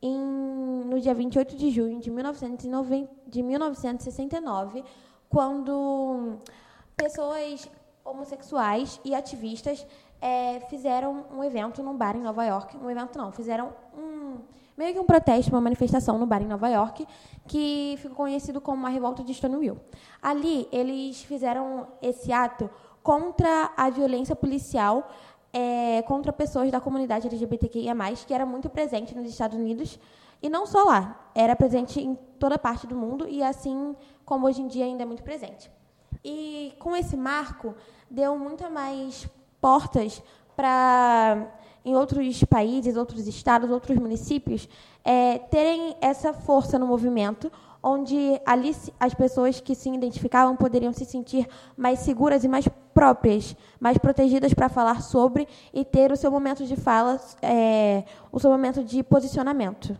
em, 0.00 0.18
no 0.86 0.98
dia 0.98 1.12
28 1.12 1.56
de 1.56 1.70
junho 1.70 2.00
de, 2.00 2.10
1990, 2.10 3.12
de 3.28 3.42
1969, 3.42 4.82
quando 5.28 6.38
pessoas 6.96 7.68
homossexuais 8.02 8.98
e 9.04 9.14
ativistas 9.14 9.86
é, 10.20 10.60
fizeram 10.68 11.26
um 11.30 11.44
evento 11.44 11.82
num 11.82 11.96
bar 11.96 12.16
em 12.16 12.22
Nova 12.22 12.44
York. 12.44 12.76
Um 12.76 12.90
evento 12.90 13.16
não, 13.18 13.30
fizeram 13.30 13.72
um 13.96 14.09
meio 14.80 14.94
que 14.94 14.98
um 14.98 15.04
protesto, 15.04 15.52
uma 15.52 15.60
manifestação 15.60 16.18
no 16.18 16.24
bar 16.24 16.40
em 16.40 16.46
Nova 16.46 16.66
York, 16.66 17.06
que 17.46 17.96
ficou 17.98 18.16
conhecido 18.16 18.62
como 18.62 18.86
a 18.86 18.88
revolta 18.88 19.22
de 19.22 19.34
Stonewall. 19.34 19.76
Ali, 20.22 20.66
eles 20.72 21.22
fizeram 21.22 21.86
esse 22.00 22.32
ato 22.32 22.70
contra 23.02 23.72
a 23.76 23.90
violência 23.90 24.34
policial 24.34 25.06
é, 25.52 26.00
contra 26.02 26.32
pessoas 26.32 26.70
da 26.70 26.80
comunidade 26.80 27.28
LGBTQIA+, 27.28 27.94
que 28.26 28.32
era 28.32 28.46
muito 28.46 28.70
presente 28.70 29.14
nos 29.14 29.28
Estados 29.28 29.58
Unidos, 29.58 29.98
e 30.42 30.48
não 30.48 30.64
só 30.64 30.82
lá, 30.84 31.30
era 31.34 31.54
presente 31.54 32.00
em 32.00 32.14
toda 32.38 32.58
parte 32.58 32.86
do 32.86 32.96
mundo, 32.96 33.28
e 33.28 33.42
assim 33.42 33.94
como 34.24 34.46
hoje 34.46 34.62
em 34.62 34.66
dia 34.66 34.86
ainda 34.86 35.02
é 35.02 35.06
muito 35.06 35.22
presente. 35.22 35.70
E 36.24 36.72
com 36.78 36.96
esse 36.96 37.18
marco, 37.18 37.74
deu 38.10 38.38
muito 38.38 38.70
mais 38.70 39.28
portas 39.60 40.22
para 40.56 41.52
em 41.84 41.96
outros 41.96 42.44
países, 42.44 42.96
outros 42.96 43.26
estados, 43.26 43.70
outros 43.70 43.96
municípios, 43.98 44.68
é, 45.04 45.38
terem 45.38 45.96
essa 46.00 46.32
força 46.32 46.78
no 46.78 46.86
movimento, 46.86 47.50
onde 47.82 48.40
ali 48.44 48.76
as 48.98 49.14
pessoas 49.14 49.60
que 49.60 49.74
se 49.74 49.88
identificavam 49.88 50.54
poderiam 50.56 50.92
se 50.92 51.04
sentir 51.04 51.48
mais 51.76 52.00
seguras 52.00 52.44
e 52.44 52.48
mais 52.48 52.68
próprias, 52.92 53.56
mais 53.78 53.96
protegidas 53.96 54.52
para 54.52 54.68
falar 54.68 55.02
sobre 55.02 55.48
e 55.72 55.84
ter 55.84 56.12
o 56.12 56.16
seu 56.16 56.30
momento 56.30 56.66
de 56.66 56.76
fala, 56.76 57.18
é, 57.40 58.04
o 58.30 58.38
seu 58.38 58.50
momento 58.50 58.84
de 58.84 59.02
posicionamento. 59.02 59.96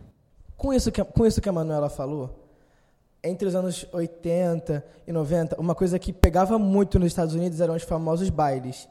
Com 0.55 0.71
isso 0.71 0.91
que, 0.91 1.03
com 1.03 1.25
isso 1.25 1.41
que 1.41 1.49
a 1.49 1.51
Manuela 1.51 1.89
falou, 1.89 2.29
entre 3.23 3.47
os 3.47 3.55
anos 3.55 3.85
80 3.91 4.85
e 5.07 5.11
90, 5.11 5.59
uma 5.59 5.73
coisa 5.73 5.97
que 5.97 6.13
pegava 6.13 6.59
muito 6.59 6.99
nos 6.99 7.07
Estados 7.07 7.33
Unidos 7.33 7.59
eram 7.61 7.75
os 7.75 7.83
famosos 7.83 8.29
bailes 8.29 8.87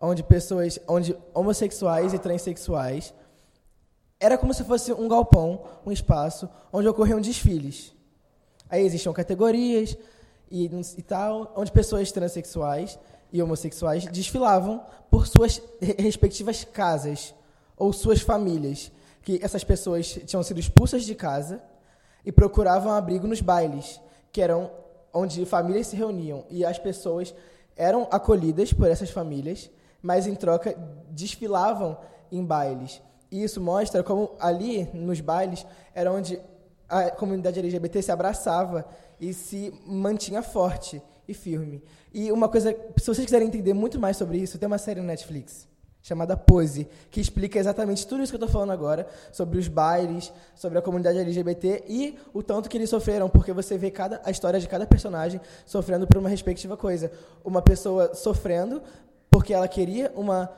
onde 0.00 0.22
pessoas, 0.22 0.78
onde 0.86 1.16
homossexuais 1.34 2.12
e 2.14 2.18
transexuais 2.18 3.12
era 4.20 4.36
como 4.36 4.52
se 4.52 4.64
fosse 4.64 4.92
um 4.92 5.08
galpão, 5.08 5.62
um 5.86 5.92
espaço 5.92 6.48
onde 6.72 6.88
ocorriam 6.88 7.20
desfiles. 7.20 7.92
Aí 8.68 8.84
existiam 8.84 9.12
categorias 9.12 9.96
e, 10.50 10.64
e 10.66 11.02
tal, 11.02 11.52
onde 11.56 11.70
pessoas 11.70 12.10
transexuais 12.10 12.98
e 13.32 13.42
homossexuais 13.42 14.06
desfilavam 14.06 14.82
por 15.10 15.26
suas 15.26 15.62
respectivas 15.80 16.64
casas 16.64 17.34
ou 17.76 17.92
suas 17.92 18.20
famílias, 18.20 18.90
que 19.22 19.38
essas 19.42 19.62
pessoas 19.62 20.18
tinham 20.26 20.42
sido 20.42 20.58
expulsas 20.58 21.04
de 21.04 21.14
casa 21.14 21.62
e 22.24 22.32
procuravam 22.32 22.92
abrigo 22.92 23.26
nos 23.26 23.40
bailes, 23.40 24.00
que 24.32 24.40
eram 24.40 24.70
onde 25.12 25.44
famílias 25.46 25.86
se 25.86 25.96
reuniam 25.96 26.44
e 26.50 26.64
as 26.64 26.78
pessoas 26.78 27.34
eram 27.76 28.08
acolhidas 28.10 28.72
por 28.72 28.90
essas 28.90 29.10
famílias 29.10 29.70
mas 30.02 30.26
em 30.26 30.34
troca 30.34 30.76
desfilavam 31.10 31.98
em 32.30 32.44
bailes. 32.44 33.02
E 33.30 33.42
isso 33.42 33.60
mostra 33.60 34.02
como 34.02 34.32
ali, 34.40 34.88
nos 34.92 35.20
bailes, 35.20 35.66
era 35.94 36.12
onde 36.12 36.40
a 36.88 37.10
comunidade 37.10 37.58
LGBT 37.58 38.02
se 38.02 38.12
abraçava 38.12 38.86
e 39.20 39.34
se 39.34 39.72
mantinha 39.86 40.42
forte 40.42 41.02
e 41.26 41.34
firme. 41.34 41.82
E 42.12 42.32
uma 42.32 42.48
coisa, 42.48 42.74
se 42.96 43.06
vocês 43.06 43.24
quiserem 43.24 43.48
entender 43.48 43.74
muito 43.74 43.98
mais 43.98 44.16
sobre 44.16 44.38
isso, 44.38 44.58
tem 44.58 44.66
uma 44.66 44.78
série 44.78 45.00
no 45.00 45.06
Netflix 45.06 45.68
chamada 46.08 46.36
Pose, 46.36 46.88
que 47.10 47.20
explica 47.20 47.58
exatamente 47.58 48.06
tudo 48.06 48.22
isso 48.22 48.32
que 48.32 48.36
eu 48.36 48.44
estou 48.44 48.48
falando 48.48 48.72
agora, 48.72 49.06
sobre 49.30 49.58
os 49.58 49.68
bailes, 49.68 50.32
sobre 50.54 50.78
a 50.78 50.82
comunidade 50.82 51.18
LGBT 51.18 51.84
e 51.86 52.16
o 52.32 52.42
tanto 52.42 52.68
que 52.68 52.78
eles 52.78 52.88
sofreram, 52.88 53.28
porque 53.28 53.52
você 53.52 53.76
vê 53.76 53.90
cada, 53.90 54.20
a 54.24 54.30
história 54.30 54.58
de 54.58 54.66
cada 54.66 54.86
personagem 54.86 55.38
sofrendo 55.66 56.06
por 56.06 56.16
uma 56.16 56.28
respectiva 56.28 56.76
coisa. 56.78 57.12
Uma 57.44 57.60
pessoa 57.60 58.14
sofrendo 58.14 58.82
porque 59.38 59.54
ela 59.54 59.68
queria 59.68 60.12
uma 60.16 60.50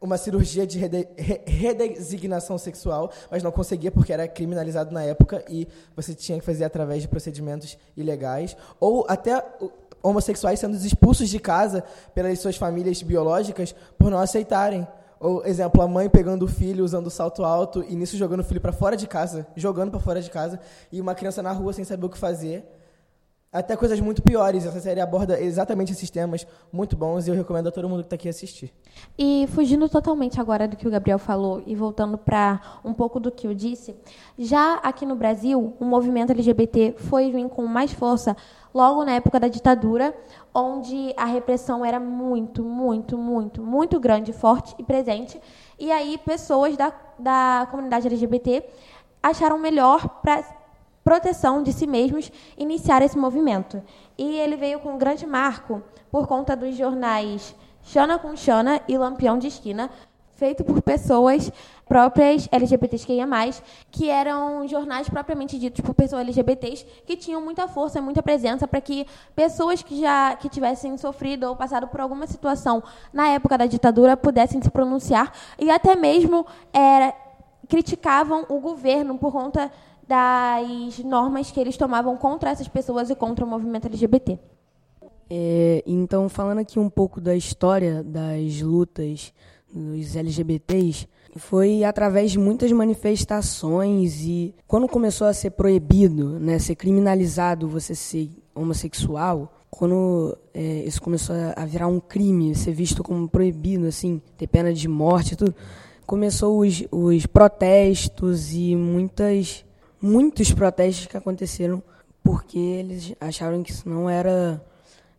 uma 0.00 0.16
cirurgia 0.16 0.64
de 0.64 0.78
rede, 0.78 1.08
redesignação 1.44 2.56
sexual, 2.56 3.10
mas 3.28 3.42
não 3.42 3.50
conseguia 3.50 3.90
porque 3.90 4.12
era 4.12 4.26
criminalizado 4.28 4.94
na 4.94 5.02
época 5.02 5.44
e 5.48 5.66
você 5.96 6.14
tinha 6.14 6.38
que 6.38 6.44
fazer 6.44 6.62
através 6.64 7.02
de 7.02 7.08
procedimentos 7.08 7.76
ilegais, 7.96 8.56
ou 8.78 9.04
até 9.08 9.44
homossexuais 10.00 10.60
sendo 10.60 10.76
expulsos 10.76 11.28
de 11.28 11.40
casa 11.40 11.84
pelas 12.14 12.38
suas 12.38 12.56
famílias 12.56 13.02
biológicas 13.02 13.74
por 13.98 14.12
não 14.12 14.18
aceitarem. 14.20 14.86
Ou, 15.18 15.44
exemplo, 15.44 15.82
a 15.82 15.88
mãe 15.88 16.08
pegando 16.08 16.44
o 16.44 16.48
filho 16.48 16.84
usando 16.84 17.10
salto 17.10 17.44
alto 17.44 17.84
e 17.86 17.96
nisso 17.96 18.16
jogando 18.16 18.40
o 18.40 18.44
filho 18.44 18.60
para 18.60 18.72
fora 18.72 18.96
de 18.96 19.08
casa, 19.08 19.44
jogando 19.56 19.90
para 19.90 20.00
fora 20.00 20.22
de 20.22 20.30
casa, 20.30 20.60
e 20.92 21.00
uma 21.00 21.16
criança 21.16 21.42
na 21.42 21.50
rua 21.50 21.72
sem 21.72 21.84
saber 21.84 22.06
o 22.06 22.08
que 22.08 22.16
fazer. 22.16 22.64
Até 23.52 23.76
coisas 23.76 23.98
muito 24.00 24.22
piores. 24.22 24.64
Essa 24.64 24.80
série 24.80 25.00
aborda 25.00 25.40
exatamente 25.40 25.92
esses 25.92 26.08
temas 26.08 26.46
muito 26.72 26.96
bons 26.96 27.26
e 27.26 27.30
eu 27.30 27.34
recomendo 27.34 27.68
a 27.68 27.72
todo 27.72 27.88
mundo 27.88 28.00
que 28.00 28.06
está 28.06 28.16
aqui 28.16 28.28
assistir. 28.28 28.72
E 29.18 29.46
fugindo 29.48 29.88
totalmente 29.88 30.40
agora 30.40 30.68
do 30.68 30.76
que 30.76 30.86
o 30.86 30.90
Gabriel 30.90 31.18
falou 31.18 31.62
e 31.66 31.74
voltando 31.74 32.16
para 32.16 32.60
um 32.84 32.94
pouco 32.94 33.18
do 33.18 33.30
que 33.30 33.46
eu 33.46 33.54
disse, 33.54 33.96
já 34.38 34.74
aqui 34.74 35.04
no 35.04 35.16
Brasil, 35.16 35.74
o 35.80 35.84
movimento 35.84 36.30
LGBT 36.30 36.94
foi 36.96 37.32
vir 37.32 37.48
com 37.48 37.66
mais 37.66 37.92
força 37.92 38.36
logo 38.72 39.04
na 39.04 39.12
época 39.12 39.40
da 39.40 39.48
ditadura, 39.48 40.14
onde 40.54 41.12
a 41.16 41.24
repressão 41.24 41.84
era 41.84 41.98
muito, 41.98 42.62
muito, 42.62 43.18
muito, 43.18 43.62
muito 43.62 43.98
grande, 43.98 44.32
forte 44.32 44.74
e 44.78 44.84
presente. 44.84 45.40
E 45.76 45.90
aí 45.90 46.18
pessoas 46.18 46.76
da, 46.76 46.92
da 47.18 47.66
comunidade 47.68 48.06
LGBT 48.06 48.64
acharam 49.22 49.58
melhor 49.58 50.20
para 50.22 50.59
proteção 51.02 51.62
de 51.62 51.72
si 51.72 51.86
mesmos 51.86 52.30
iniciar 52.56 53.02
esse 53.02 53.18
movimento. 53.18 53.82
E 54.18 54.36
ele 54.36 54.56
veio 54.56 54.80
com 54.80 54.94
um 54.94 54.98
grande 54.98 55.26
marco 55.26 55.82
por 56.10 56.26
conta 56.26 56.56
dos 56.56 56.76
jornais 56.76 57.54
Xana 57.82 58.18
com 58.18 58.36
Xana 58.36 58.80
e 58.86 58.96
Lampião 58.98 59.38
de 59.38 59.46
Esquina, 59.46 59.90
feito 60.34 60.64
por 60.64 60.80
pessoas 60.80 61.52
próprias 61.86 62.48
LGBTQIA+, 62.50 63.26
que 63.90 64.08
eram 64.08 64.66
jornais 64.68 65.08
propriamente 65.08 65.58
ditos 65.58 65.80
por 65.80 65.92
pessoas 65.92 66.22
LGBTs, 66.22 66.86
que 67.04 67.16
tinham 67.16 67.42
muita 67.42 67.68
força, 67.68 68.00
muita 68.00 68.22
presença 68.22 68.66
para 68.66 68.80
que 68.80 69.06
pessoas 69.34 69.82
que 69.82 70.00
já 70.00 70.36
que 70.36 70.48
tivessem 70.48 70.96
sofrido 70.96 71.44
ou 71.44 71.56
passado 71.56 71.88
por 71.88 72.00
alguma 72.00 72.26
situação 72.26 72.82
na 73.12 73.28
época 73.28 73.58
da 73.58 73.66
ditadura 73.66 74.16
pudessem 74.16 74.62
se 74.62 74.70
pronunciar 74.70 75.32
e 75.58 75.70
até 75.70 75.94
mesmo 75.96 76.46
era, 76.72 77.14
criticavam 77.68 78.46
o 78.48 78.60
governo 78.60 79.18
por 79.18 79.32
conta 79.32 79.70
das 80.10 80.98
normas 81.04 81.52
que 81.52 81.60
eles 81.60 81.76
tomavam 81.76 82.16
contra 82.16 82.50
essas 82.50 82.66
pessoas 82.66 83.10
e 83.10 83.14
contra 83.14 83.44
o 83.44 83.48
movimento 83.48 83.86
LGBT. 83.86 84.40
É, 85.30 85.84
então, 85.86 86.28
falando 86.28 86.58
aqui 86.58 86.80
um 86.80 86.90
pouco 86.90 87.20
da 87.20 87.36
história 87.36 88.02
das 88.02 88.60
lutas 88.60 89.32
dos 89.72 90.16
LGBTs, 90.16 91.08
foi 91.36 91.84
através 91.84 92.32
de 92.32 92.40
muitas 92.40 92.72
manifestações 92.72 94.22
e 94.22 94.52
quando 94.66 94.88
começou 94.88 95.28
a 95.28 95.32
ser 95.32 95.50
proibido, 95.52 96.40
né, 96.40 96.58
ser 96.58 96.74
criminalizado 96.74 97.68
você 97.68 97.94
ser 97.94 98.30
homossexual, 98.52 99.62
quando 99.70 100.36
é, 100.52 100.82
isso 100.84 101.00
começou 101.00 101.36
a 101.54 101.64
virar 101.64 101.86
um 101.86 102.00
crime, 102.00 102.52
ser 102.56 102.72
visto 102.72 103.04
como 103.04 103.28
proibido, 103.28 103.86
assim, 103.86 104.20
ter 104.36 104.48
pena 104.48 104.72
de 104.72 104.88
morte, 104.88 105.36
tudo, 105.36 105.54
começou 106.04 106.58
os, 106.58 106.82
os 106.90 107.26
protestos 107.26 108.52
e 108.52 108.74
muitas 108.74 109.64
muitos 110.00 110.52
protestos 110.52 111.06
que 111.06 111.16
aconteceram 111.16 111.82
porque 112.22 112.58
eles 112.58 113.14
acharam 113.20 113.62
que 113.62 113.70
isso 113.70 113.88
não 113.88 114.08
era 114.08 114.64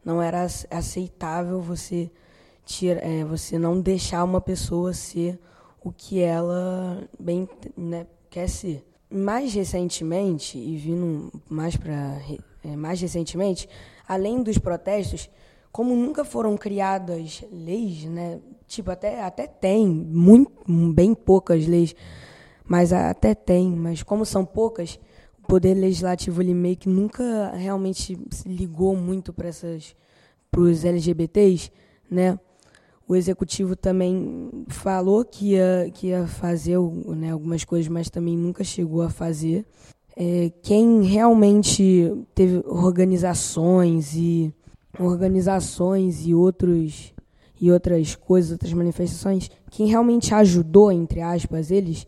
não 0.04 0.22
era 0.22 0.48
aceitável 0.70 1.62
você 1.62 2.10
tira, 2.66 3.00
é, 3.02 3.24
você 3.24 3.60
não 3.60 3.80
deixar 3.80 4.24
uma 4.24 4.42
pessoa 4.42 4.94
ser 4.94 5.40
o 5.84 5.92
que 5.92 6.22
ela 6.22 7.08
bem 7.20 7.48
né, 7.78 8.08
quer 8.30 8.48
ser. 8.48 8.86
Mais 9.10 9.54
recentemente 9.54 10.58
e 10.58 10.78
vindo 10.78 11.32
mais 11.50 11.76
para 11.76 12.20
é, 12.64 12.76
mais 12.76 13.02
recentemente, 13.02 13.68
além 14.08 14.42
dos 14.42 14.58
protestos, 14.58 15.30
como 15.72 15.96
nunca 15.96 16.24
foram 16.24 16.56
criadas 16.56 17.44
leis, 17.52 18.06
né? 18.06 18.40
Tipo 18.68 18.92
até 18.92 19.22
até 19.22 19.48
tem 19.48 19.88
muito 19.88 20.52
bem 20.94 21.14
poucas 21.14 21.68
leis 21.68 21.94
mas 22.66 22.94
até 22.94 23.34
tem, 23.34 23.70
mas 23.72 24.04
como 24.04 24.26
são 24.26 24.46
poucas, 24.46 25.00
o 25.44 25.48
poder 25.48 25.74
legislativo 25.74 26.42
ele 26.42 26.54
meio 26.54 26.78
que 26.78 26.90
nunca 26.90 27.52
realmente 27.56 28.18
se 28.30 28.48
ligou 28.48 28.96
muito 28.96 29.34
para 29.34 29.50
essas 29.50 29.96
para 30.52 30.62
os 30.62 30.84
LGBTs, 30.84 31.72
né? 32.10 32.38
O 33.08 33.16
executivo 33.16 33.76
também 33.76 34.50
falou 34.68 35.26
que 35.26 35.52
ia, 35.52 35.90
que 35.94 36.08
ia 36.08 36.28
fazer 36.28 36.78
né, 37.08 37.32
algumas 37.32 37.64
coisas, 37.64 37.88
mas 37.90 38.10
também 38.10 38.38
nunca 38.38 38.64
chegou 38.64 39.02
a 39.02 39.10
fazer. 39.10 39.66
É, 40.16 40.52
quem 40.62 41.04
realmente 41.04 42.10
teve 42.36 42.62
organizações 42.68 44.14
e 44.16 44.54
organizações 45.00 46.26
e 46.26 46.34
outros 46.34 47.14
e 47.60 47.72
outras 47.72 48.16
coisas, 48.16 48.52
outras 48.52 48.74
manifestações, 48.74 49.50
quem 49.70 49.88
realmente 49.88 50.34
ajudou 50.34 50.92
entre 50.92 51.22
aspas 51.22 51.70
eles 51.70 52.08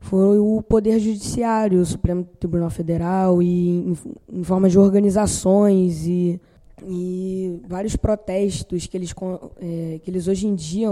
foi 0.00 0.38
o 0.38 0.62
Poder 0.62 0.98
Judiciário, 0.98 1.80
o 1.80 1.86
Supremo 1.86 2.24
Tribunal 2.24 2.70
Federal, 2.70 3.42
e 3.42 3.68
em, 3.68 3.98
em 4.32 4.42
forma 4.42 4.68
de 4.68 4.78
organizações 4.78 6.06
e, 6.06 6.40
e 6.82 7.60
vários 7.68 7.94
protestos 7.94 8.86
que 8.86 8.96
eles, 8.96 9.14
é, 9.60 10.00
que 10.02 10.10
eles 10.10 10.26
hoje 10.26 10.46
em 10.46 10.54
dia 10.54 10.88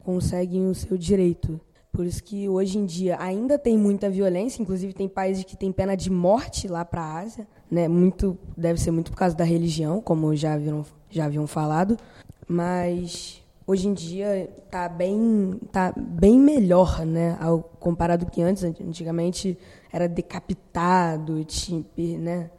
conseguem 0.00 0.66
o 0.66 0.74
seu 0.74 0.96
direito. 0.96 1.60
Por 1.92 2.06
isso 2.06 2.22
que 2.22 2.48
hoje 2.48 2.78
em 2.78 2.86
dia 2.86 3.16
ainda 3.20 3.58
tem 3.58 3.76
muita 3.76 4.08
violência, 4.08 4.62
inclusive 4.62 4.92
tem 4.92 5.08
países 5.08 5.44
que 5.44 5.56
têm 5.56 5.70
pena 5.70 5.96
de 5.96 6.10
morte 6.10 6.68
lá 6.68 6.84
para 6.84 7.02
a 7.02 7.18
Ásia, 7.18 7.46
né? 7.70 7.86
Muito 7.88 8.38
deve 8.56 8.80
ser 8.80 8.90
muito 8.90 9.10
por 9.10 9.18
causa 9.18 9.36
da 9.36 9.44
religião, 9.44 10.00
como 10.00 10.34
já 10.34 10.54
haviam, 10.54 10.84
já 11.10 11.26
haviam 11.26 11.46
falado, 11.46 11.98
mas 12.46 13.37
hoje 13.68 13.86
em 13.86 13.92
dia 13.92 14.48
está 14.64 14.88
bem, 14.88 15.60
tá 15.70 15.92
bem 15.94 16.40
melhor, 16.40 17.04
né? 17.04 17.36
Ao, 17.38 17.60
comparado 17.60 18.24
que 18.24 18.40
antes, 18.40 18.64
antigamente 18.64 19.58
era 19.92 20.08
decapitado, 20.08 21.44
tinha, 21.44 21.84
né? 22.18 22.50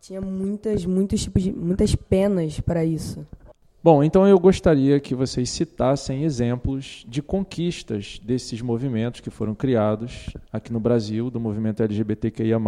Tinha 0.00 0.22
muitas, 0.22 0.86
muitos 0.86 1.22
tipos 1.22 1.42
de, 1.42 1.52
muitas 1.52 1.94
penas 1.94 2.58
para 2.60 2.82
isso. 2.84 3.26
Bom, 3.82 4.02
então 4.02 4.26
eu 4.26 4.38
gostaria 4.38 4.98
que 4.98 5.14
vocês 5.14 5.50
citassem 5.50 6.24
exemplos 6.24 7.04
de 7.06 7.20
conquistas 7.20 8.18
desses 8.24 8.62
movimentos 8.62 9.20
que 9.20 9.28
foram 9.28 9.54
criados 9.54 10.30
aqui 10.50 10.72
no 10.72 10.80
Brasil, 10.80 11.30
do 11.30 11.38
movimento 11.38 11.82
LGBTQIA+, 11.82 12.58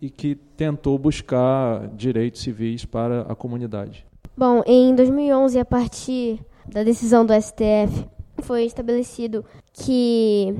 e 0.00 0.08
que 0.08 0.34
tentou 0.34 0.98
buscar 0.98 1.88
direitos 1.88 2.40
civis 2.40 2.86
para 2.86 3.22
a 3.22 3.34
comunidade. 3.34 4.06
Bom, 4.34 4.62
em 4.66 4.94
2011, 4.94 5.58
a 5.58 5.64
partir 5.64 6.40
da 6.68 6.82
decisão 6.82 7.24
do 7.24 7.32
STF, 7.32 8.06
foi 8.42 8.64
estabelecido 8.64 9.44
que 9.72 10.54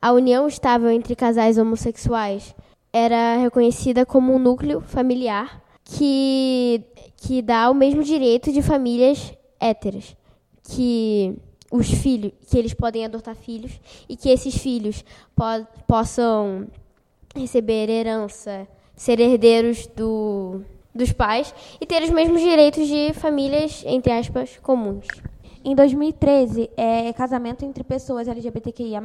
a 0.00 0.12
união 0.12 0.46
estável 0.46 0.90
entre 0.90 1.14
casais 1.14 1.58
homossexuais 1.58 2.54
era 2.92 3.36
reconhecida 3.36 4.06
como 4.06 4.34
um 4.34 4.38
núcleo 4.38 4.80
familiar 4.80 5.62
que, 5.84 6.82
que 7.16 7.40
dá 7.40 7.70
o 7.70 7.74
mesmo 7.74 8.02
direito 8.02 8.52
de 8.52 8.62
famílias 8.62 9.32
héteras, 9.60 10.16
que 10.64 11.36
os 11.70 11.90
filhos, 11.90 12.32
que 12.48 12.58
eles 12.58 12.74
podem 12.74 13.04
adotar 13.04 13.34
filhos 13.34 13.80
e 14.08 14.16
que 14.16 14.28
esses 14.28 14.56
filhos 14.56 15.04
po 15.34 15.44
possam 15.86 16.66
receber 17.34 17.88
herança, 17.88 18.66
ser 18.94 19.20
herdeiros 19.20 19.86
do 19.88 20.62
dos 20.96 21.12
pais 21.12 21.54
e 21.80 21.86
ter 21.86 22.02
os 22.02 22.10
mesmos 22.10 22.40
direitos 22.40 22.86
de 22.86 23.12
famílias, 23.14 23.82
entre 23.86 24.12
aspas, 24.12 24.58
comuns. 24.62 25.06
Em 25.64 25.74
2013, 25.74 26.70
é, 26.76 27.12
casamento 27.12 27.64
entre 27.64 27.82
pessoas 27.82 28.28
LGBTQIA+, 28.28 29.02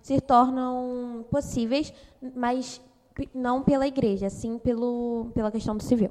se 0.00 0.20
tornam 0.20 1.24
possíveis, 1.30 1.92
mas 2.34 2.80
não 3.34 3.62
pela 3.62 3.86
igreja, 3.86 4.30
sim 4.30 4.58
pelo, 4.58 5.30
pela 5.34 5.50
questão 5.50 5.76
do 5.76 5.82
civil. 5.82 6.10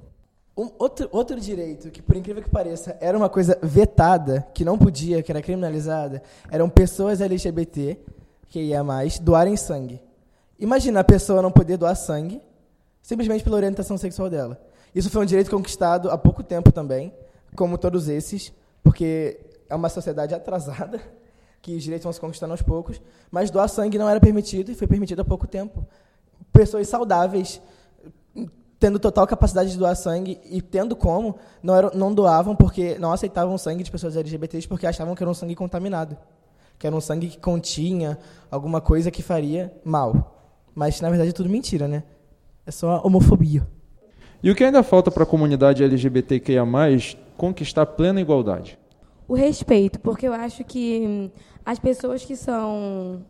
Um, 0.58 0.70
outro, 0.80 1.10
outro 1.12 1.40
direito, 1.40 1.92
que 1.92 2.02
por 2.02 2.16
incrível 2.16 2.42
que 2.42 2.50
pareça, 2.50 2.98
era 3.02 3.18
uma 3.18 3.30
coisa 3.30 3.58
vetada, 3.62 4.48
que 4.54 4.64
não 4.64 4.78
podia, 4.78 5.22
que 5.22 5.32
era 5.32 5.42
criminalizada, 5.42 6.24
eram 6.50 6.70
pessoas 6.70 7.20
LGBT, 7.20 7.98
que 8.50 8.62
ia 8.62 8.84
mais, 8.84 9.20
doarem 9.20 9.58
sangue. 9.58 10.02
Imagina 10.60 11.02
a 11.02 11.04
pessoa 11.04 11.42
não 11.42 11.52
poder 11.52 11.78
doar 11.78 11.96
sangue, 11.96 12.42
simplesmente 13.02 13.44
pela 13.44 13.58
orientação 13.58 13.98
sexual 13.98 14.30
dela. 14.30 14.60
Isso 14.96 15.10
foi 15.10 15.24
um 15.24 15.26
direito 15.26 15.52
conquistado 15.52 16.10
há 16.10 16.18
pouco 16.18 16.42
tempo 16.42 16.72
também, 16.72 17.14
como 17.54 17.78
todos 17.78 18.08
esses, 18.08 18.54
porque 18.82 19.38
é 19.68 19.76
uma 19.76 19.90
sociedade 19.90 20.34
atrasada, 20.34 21.02
que 21.62 21.76
os 21.76 21.84
direitos 21.84 22.06
vão 22.06 22.14
se 22.14 22.20
conquistando 22.20 22.54
aos 22.54 22.62
poucos, 22.62 23.02
mas 23.30 23.52
doar 23.52 23.68
sangue 23.68 23.98
não 23.98 24.08
era 24.08 24.22
permitido 24.22 24.72
e 24.72 24.76
foi 24.76 24.88
permitido 24.88 25.22
há 25.22 25.26
pouco 25.26 25.46
tempo. 25.46 25.86
Pessoas 26.54 26.88
saudáveis, 26.88 27.62
tendo 28.80 28.98
total 28.98 29.28
capacidade 29.28 29.72
de 29.72 29.78
doar 29.78 29.96
sangue 29.98 30.40
e 30.46 30.62
tendo 30.62 30.96
como, 30.96 31.38
não, 31.62 31.76
eram, 31.76 31.92
não 31.94 32.14
doavam 32.14 32.56
porque 32.56 32.98
não 32.98 33.12
aceitavam 33.12 33.58
sangue 33.58 33.84
de 33.84 33.92
pessoas 33.92 34.16
LGBTs 34.16 34.66
porque 34.66 34.88
achavam 34.88 35.14
que 35.14 35.24
era 35.24 35.30
um 35.30 35.34
sangue 35.34 35.56
contaminado, 35.56 36.18
que 36.80 36.88
era 36.88 36.96
um 36.96 37.02
sangue 37.02 37.28
que 37.28 37.38
continha 37.38 38.18
alguma 38.50 38.80
coisa 38.80 39.12
que 39.12 39.22
faria 39.22 39.76
mal. 39.84 40.54
Mas, 40.74 41.02
na 41.02 41.10
verdade, 41.10 41.32
é 41.32 41.34
tudo 41.34 41.50
mentira, 41.50 41.86
né? 41.86 42.04
É 42.66 42.72
só 42.72 43.02
homofobia. 43.04 43.68
E 44.46 44.52
o 44.52 44.54
que 44.54 44.64
ainda 44.64 44.84
falta 44.84 45.10
para 45.10 45.24
a 45.24 45.26
comunidade 45.26 45.84
LGBTQIA+, 45.84 46.64
conquistar 47.36 47.84
plena 47.88 48.22
igualdade? 48.22 48.78
O 49.28 49.34
respeito, 49.34 50.00
porque 50.00 50.28
eu 50.28 50.34
acho 50.34 50.64
que 50.64 51.32
as 51.66 51.80
pessoas 51.80 52.24
que 52.24 52.36
são 52.36 53.24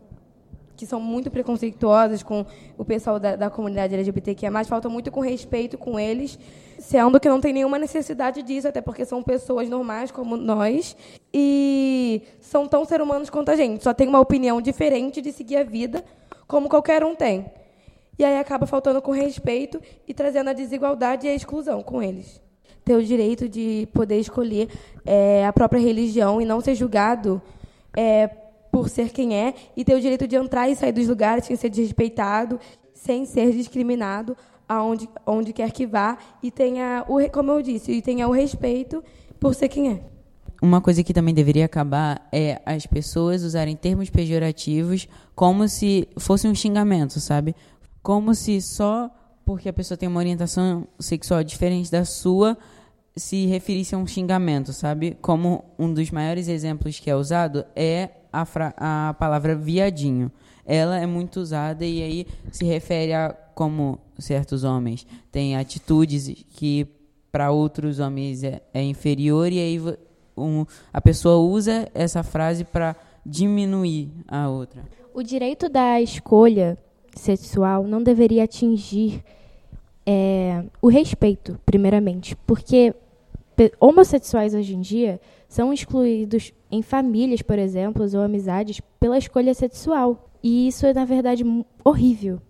que 0.76 0.84
são 0.84 1.00
muito 1.00 1.30
preconceituosas 1.30 2.22
com 2.22 2.44
o 2.76 2.84
pessoal 2.84 3.18
da, 3.18 3.34
da 3.34 3.48
comunidade 3.48 3.94
LGBTQIA+, 3.94 4.62
faltam 4.64 4.90
muito 4.90 5.10
com 5.10 5.20
respeito 5.20 5.78
com 5.78 5.98
eles, 5.98 6.38
sendo 6.78 7.18
que 7.18 7.30
não 7.30 7.40
tem 7.40 7.54
nenhuma 7.54 7.78
necessidade 7.78 8.42
disso, 8.42 8.68
até 8.68 8.82
porque 8.82 9.06
são 9.06 9.22
pessoas 9.22 9.70
normais 9.70 10.10
como 10.10 10.36
nós 10.36 10.94
e 11.32 12.20
são 12.42 12.68
tão 12.68 12.84
ser 12.84 13.00
humanos 13.00 13.30
quanto 13.30 13.50
a 13.50 13.56
gente, 13.56 13.82
só 13.82 13.94
tem 13.94 14.06
uma 14.06 14.20
opinião 14.20 14.60
diferente 14.60 15.22
de 15.22 15.32
seguir 15.32 15.56
a 15.56 15.64
vida 15.64 16.04
como 16.46 16.68
qualquer 16.68 17.02
um 17.02 17.14
tem. 17.14 17.46
E 18.18 18.24
aí 18.24 18.38
acaba 18.38 18.66
faltando 18.66 19.02
com 19.02 19.10
respeito 19.10 19.80
e 20.06 20.14
trazendo 20.14 20.50
a 20.50 20.52
desigualdade 20.52 21.26
e 21.26 21.30
a 21.30 21.34
exclusão 21.34 21.82
com 21.82 22.02
eles. 22.02 22.40
Ter 22.84 22.94
o 22.94 23.04
direito 23.04 23.48
de 23.48 23.88
poder 23.92 24.18
escolher 24.18 24.68
é, 25.04 25.44
a 25.46 25.52
própria 25.52 25.80
religião 25.80 26.40
e 26.40 26.44
não 26.44 26.60
ser 26.60 26.74
julgado 26.74 27.42
é, 27.96 28.28
por 28.70 28.88
ser 28.88 29.10
quem 29.10 29.36
é, 29.36 29.54
e 29.76 29.84
ter 29.84 29.94
o 29.94 30.00
direito 30.00 30.26
de 30.26 30.36
entrar 30.36 30.68
e 30.68 30.76
sair 30.76 30.92
dos 30.92 31.08
lugares 31.08 31.44
sem 31.44 31.56
ser 31.56 31.68
desrespeitado, 31.68 32.60
sem 32.94 33.24
ser 33.24 33.52
discriminado, 33.52 34.36
aonde 34.68 35.08
onde 35.26 35.52
quer 35.52 35.70
que 35.70 35.86
vá, 35.86 36.18
e 36.42 36.50
tenha, 36.50 37.04
o, 37.08 37.18
como 37.30 37.52
eu 37.52 37.62
disse, 37.62 37.92
e 37.92 38.02
tenha 38.02 38.28
o 38.28 38.32
respeito 38.32 39.02
por 39.38 39.54
ser 39.54 39.68
quem 39.68 39.90
é. 39.90 40.00
Uma 40.62 40.80
coisa 40.80 41.04
que 41.04 41.12
também 41.12 41.34
deveria 41.34 41.66
acabar 41.66 42.26
é 42.32 42.60
as 42.64 42.86
pessoas 42.86 43.42
usarem 43.42 43.76
termos 43.76 44.08
pejorativos 44.08 45.06
como 45.34 45.68
se 45.68 46.08
fosse 46.18 46.48
um 46.48 46.54
xingamento, 46.54 47.20
sabe? 47.20 47.54
Como 48.06 48.36
se 48.36 48.62
só 48.62 49.10
porque 49.44 49.68
a 49.68 49.72
pessoa 49.72 49.98
tem 49.98 50.08
uma 50.08 50.20
orientação 50.20 50.86
sexual 50.96 51.42
diferente 51.42 51.90
da 51.90 52.04
sua 52.04 52.56
se 53.16 53.46
referisse 53.46 53.96
a 53.96 53.98
um 53.98 54.06
xingamento, 54.06 54.72
sabe? 54.72 55.18
Como 55.20 55.64
um 55.76 55.92
dos 55.92 56.08
maiores 56.12 56.46
exemplos 56.46 57.00
que 57.00 57.10
é 57.10 57.16
usado 57.16 57.66
é 57.74 58.10
a, 58.32 58.46
a 59.08 59.14
palavra 59.14 59.56
viadinho. 59.56 60.30
Ela 60.64 61.00
é 61.00 61.04
muito 61.04 61.40
usada 61.40 61.84
e 61.84 62.00
aí 62.00 62.26
se 62.52 62.64
refere 62.64 63.12
a 63.12 63.30
como 63.56 63.98
certos 64.20 64.62
homens 64.62 65.04
têm 65.32 65.56
atitudes 65.56 66.28
que 66.50 66.86
para 67.32 67.50
outros 67.50 67.98
homens 67.98 68.44
é, 68.44 68.62
é, 68.72 68.84
inferior 68.84 69.50
e 69.50 69.58
aí 69.58 69.80
um, 70.36 70.64
a 70.92 71.00
pessoa 71.00 71.38
usa 71.38 71.90
essa 71.92 72.22
frase 72.22 72.62
para 72.62 72.94
diminuir 73.26 74.12
a 74.28 74.48
outra. 74.48 74.84
O 75.12 75.24
direito 75.24 75.68
da 75.68 76.00
escolha 76.00 76.78
sexual 77.18 77.84
não 77.84 78.02
deveria 78.02 78.44
atingir 78.44 79.24
é, 80.06 80.64
o 80.80 80.88
respeito, 80.88 81.58
primeiramente, 81.66 82.36
porque 82.46 82.94
homossexuais 83.80 84.54
hoje 84.54 84.74
em 84.74 84.80
dia 84.80 85.20
são 85.48 85.72
excluídos 85.72 86.52
em 86.70 86.82
famílias, 86.82 87.42
por 87.42 87.58
exemplo, 87.58 88.06
ou 88.14 88.20
amizades, 88.20 88.80
pela 89.00 89.18
escolha 89.18 89.54
sexual. 89.54 90.28
E 90.42 90.68
isso 90.68 90.86
é, 90.86 90.92
na 90.92 91.04
verdade, 91.04 91.44
horrível. 91.84 92.40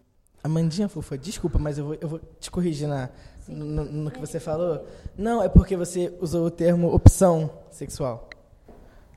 Amandinha 0.43 0.89
fofa, 0.89 1.17
desculpa, 1.17 1.59
mas 1.59 1.79
eu 1.79 1.85
vou, 1.85 1.97
eu 2.01 2.09
vou 2.09 2.21
te 2.39 2.51
corrigir 2.51 2.89
na, 2.89 3.09
no, 3.49 3.85
no, 3.85 4.11
que 4.11 4.21
você 4.21 4.39
falou. 4.39 4.85
Não, 5.17 5.43
é 5.43 5.49
porque 5.49 5.77
você 5.77 6.13
usou 6.21 6.47
o 6.47 6.51
termo 6.51 6.93
opção 6.95 7.51
sexual. 7.71 8.29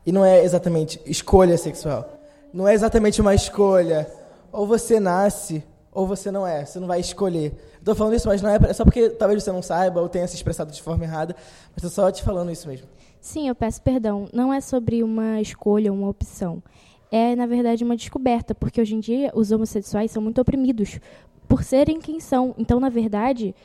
E 0.05 0.11
não 0.11 0.23
é 0.23 0.43
exatamente 0.43 0.99
escolha 1.05 1.57
sexual. 1.57 2.09
Não 2.53 2.67
é 2.67 2.73
exatamente 2.73 3.21
uma 3.21 3.35
escolha. 3.35 4.09
Ou 4.51 4.65
você 4.65 4.99
nasce, 4.99 5.63
ou 5.91 6.07
você 6.07 6.31
não 6.31 6.45
é. 6.45 6.65
Você 6.65 6.79
não 6.79 6.87
vai 6.87 6.99
escolher. 6.99 7.53
Estou 7.77 7.95
falando 7.95 8.15
isso, 8.15 8.27
mas 8.27 8.41
não 8.41 8.49
é 8.49 8.73
só 8.73 8.83
porque 8.83 9.09
talvez 9.09 9.43
você 9.43 9.51
não 9.51 9.61
saiba 9.61 10.01
ou 10.01 10.09
tenha 10.09 10.27
se 10.27 10.35
expressado 10.35 10.71
de 10.71 10.81
forma 10.81 11.03
errada. 11.03 11.35
Mas 11.69 11.83
estou 11.83 11.89
só 11.89 12.11
te 12.11 12.23
falando 12.23 12.51
isso 12.51 12.67
mesmo. 12.67 12.87
Sim, 13.21 13.47
eu 13.47 13.55
peço 13.55 13.81
perdão. 13.81 14.27
Não 14.33 14.53
é 14.53 14.61
sobre 14.61 15.03
uma 15.03 15.41
escolha, 15.41 15.91
uma 15.91 16.07
opção. 16.07 16.63
É, 17.11 17.35
na 17.35 17.45
verdade, 17.45 17.83
uma 17.83 17.95
descoberta, 17.95 18.53
porque 18.53 18.79
hoje 18.79 18.95
em 18.95 18.99
dia 18.99 19.31
os 19.33 19.51
homossexuais 19.51 20.11
são 20.11 20.21
muito 20.21 20.39
oprimidos 20.39 20.99
por 21.47 21.63
serem 21.63 21.99
quem 21.99 22.19
são. 22.19 22.53
Então, 22.57 22.79
na 22.79 22.89
verdade, 22.89 23.55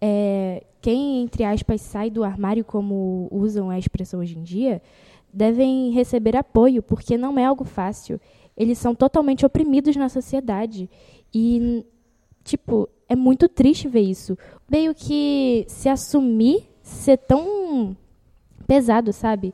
é, 0.00 0.64
quem, 0.80 1.22
entre 1.22 1.44
aspas, 1.44 1.80
sai 1.82 2.10
do 2.10 2.24
armário, 2.24 2.64
como 2.64 3.28
usam 3.30 3.70
a 3.70 3.78
expressão 3.78 4.20
hoje 4.20 4.38
em 4.38 4.42
dia, 4.42 4.80
devem 5.32 5.90
receber 5.90 6.36
apoio, 6.36 6.82
porque 6.82 7.18
não 7.18 7.38
é 7.38 7.44
algo 7.44 7.64
fácil. 7.64 8.20
Eles 8.56 8.78
são 8.78 8.94
totalmente 8.94 9.44
oprimidos 9.44 9.96
na 9.96 10.08
sociedade. 10.08 10.88
E, 11.34 11.84
tipo, 12.42 12.88
é 13.08 13.16
muito 13.16 13.48
triste 13.48 13.88
ver 13.88 14.02
isso. 14.02 14.36
Meio 14.70 14.94
que 14.94 15.64
se 15.68 15.88
assumir 15.88 16.68
ser 16.82 17.16
tão 17.18 17.96
pesado, 18.66 19.12
sabe? 19.12 19.52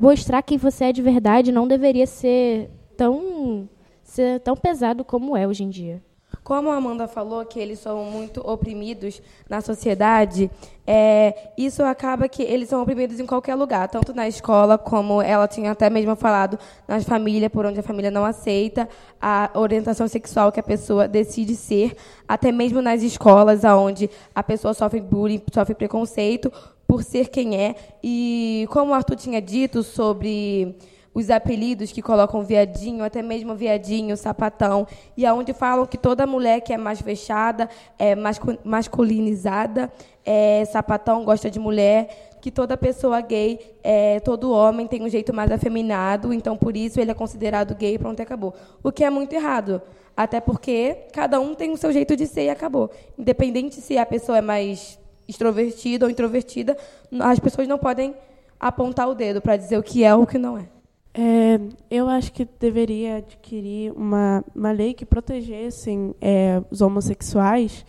Mostrar 0.00 0.42
quem 0.42 0.58
você 0.58 0.86
é 0.86 0.92
de 0.92 1.02
verdade 1.02 1.52
não 1.52 1.68
deveria 1.68 2.06
ser 2.06 2.70
tão 2.96 3.68
ser 4.02 4.40
tão 4.40 4.56
pesado 4.56 5.04
como 5.04 5.36
é 5.36 5.46
hoje 5.46 5.64
em 5.64 5.70
dia. 5.70 6.02
Como 6.46 6.70
a 6.70 6.76
Amanda 6.76 7.08
falou 7.08 7.44
que 7.44 7.58
eles 7.58 7.80
são 7.80 8.04
muito 8.04 8.40
oprimidos 8.40 9.20
na 9.50 9.60
sociedade, 9.60 10.48
é, 10.86 11.50
isso 11.58 11.82
acaba 11.82 12.28
que 12.28 12.40
eles 12.40 12.68
são 12.68 12.80
oprimidos 12.80 13.18
em 13.18 13.26
qualquer 13.26 13.56
lugar, 13.56 13.88
tanto 13.88 14.14
na 14.14 14.28
escola, 14.28 14.78
como 14.78 15.20
ela 15.20 15.48
tinha 15.48 15.72
até 15.72 15.90
mesmo 15.90 16.14
falado, 16.14 16.56
na 16.86 17.00
família, 17.00 17.50
por 17.50 17.66
onde 17.66 17.80
a 17.80 17.82
família 17.82 18.12
não 18.12 18.24
aceita 18.24 18.88
a 19.20 19.50
orientação 19.56 20.06
sexual 20.06 20.52
que 20.52 20.60
a 20.60 20.62
pessoa 20.62 21.08
decide 21.08 21.56
ser, 21.56 21.96
até 22.28 22.52
mesmo 22.52 22.80
nas 22.80 23.02
escolas, 23.02 23.64
onde 23.64 24.08
a 24.32 24.40
pessoa 24.40 24.72
sofre 24.72 25.00
bullying, 25.00 25.42
sofre 25.52 25.74
preconceito 25.74 26.52
por 26.86 27.02
ser 27.02 27.28
quem 27.28 27.60
é. 27.60 27.74
E 28.00 28.68
como 28.70 28.92
o 28.92 28.94
Arthur 28.94 29.16
tinha 29.16 29.42
dito 29.42 29.82
sobre 29.82 30.76
os 31.16 31.30
apelidos 31.30 31.90
que 31.92 32.02
colocam 32.02 32.42
viadinho, 32.42 33.02
até 33.02 33.22
mesmo 33.22 33.54
viadinho, 33.54 34.14
sapatão, 34.18 34.86
e 35.16 35.24
aonde 35.24 35.54
falam 35.54 35.86
que 35.86 35.96
toda 35.96 36.26
mulher 36.26 36.60
que 36.60 36.74
é 36.74 36.76
mais 36.76 37.00
fechada, 37.00 37.70
é 37.98 38.14
masculinizada, 38.62 39.90
é 40.22 40.62
sapatão, 40.66 41.24
gosta 41.24 41.50
de 41.50 41.58
mulher, 41.58 42.36
que 42.38 42.50
toda 42.50 42.76
pessoa 42.76 43.18
gay, 43.22 43.58
é, 43.82 44.20
todo 44.20 44.52
homem 44.52 44.86
tem 44.86 45.02
um 45.02 45.08
jeito 45.08 45.32
mais 45.32 45.50
afeminado, 45.50 46.34
então 46.34 46.54
por 46.54 46.76
isso 46.76 47.00
ele 47.00 47.10
é 47.10 47.14
considerado 47.14 47.74
gay, 47.74 47.96
pronto, 47.96 48.20
acabou. 48.20 48.54
O 48.82 48.92
que 48.92 49.02
é 49.02 49.08
muito 49.08 49.32
errado, 49.32 49.80
até 50.14 50.38
porque 50.38 50.98
cada 51.14 51.40
um 51.40 51.54
tem 51.54 51.72
o 51.72 51.78
seu 51.78 51.90
jeito 51.94 52.14
de 52.14 52.26
ser 52.26 52.44
e 52.44 52.50
acabou. 52.50 52.90
Independente 53.18 53.80
se 53.80 53.96
a 53.96 54.04
pessoa 54.04 54.36
é 54.36 54.42
mais 54.42 54.98
extrovertida 55.26 56.04
ou 56.04 56.10
introvertida, 56.10 56.76
as 57.20 57.40
pessoas 57.40 57.66
não 57.66 57.78
podem 57.78 58.14
apontar 58.60 59.08
o 59.08 59.14
dedo 59.14 59.40
para 59.40 59.56
dizer 59.56 59.78
o 59.78 59.82
que 59.82 60.04
é 60.04 60.14
ou 60.14 60.24
o 60.24 60.26
que 60.26 60.36
não 60.36 60.58
é. 60.58 60.75
É, 61.18 61.58
eu 61.90 62.08
acho 62.10 62.30
que 62.30 62.46
deveria 62.60 63.16
adquirir 63.16 63.90
uma, 63.92 64.44
uma 64.54 64.70
lei 64.70 64.92
que 64.92 65.06
protegesse 65.06 66.14
é, 66.20 66.60
os 66.70 66.82
homossexuais 66.82 67.86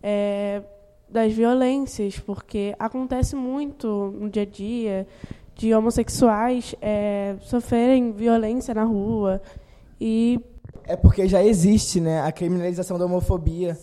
é, 0.00 0.62
das 1.10 1.32
violências, 1.32 2.20
porque 2.20 2.76
acontece 2.78 3.34
muito 3.34 4.14
no 4.16 4.30
dia 4.30 4.42
a 4.42 4.46
dia 4.46 5.08
de 5.56 5.74
homossexuais 5.74 6.76
é, 6.80 7.34
sofrerem 7.40 8.12
violência 8.12 8.72
na 8.72 8.84
rua 8.84 9.42
e 10.00 10.40
é 10.84 10.94
porque 10.94 11.26
já 11.26 11.42
existe, 11.42 12.00
né, 12.00 12.22
a 12.22 12.30
criminalização 12.30 12.96
da 12.96 13.04
homofobia. 13.04 13.76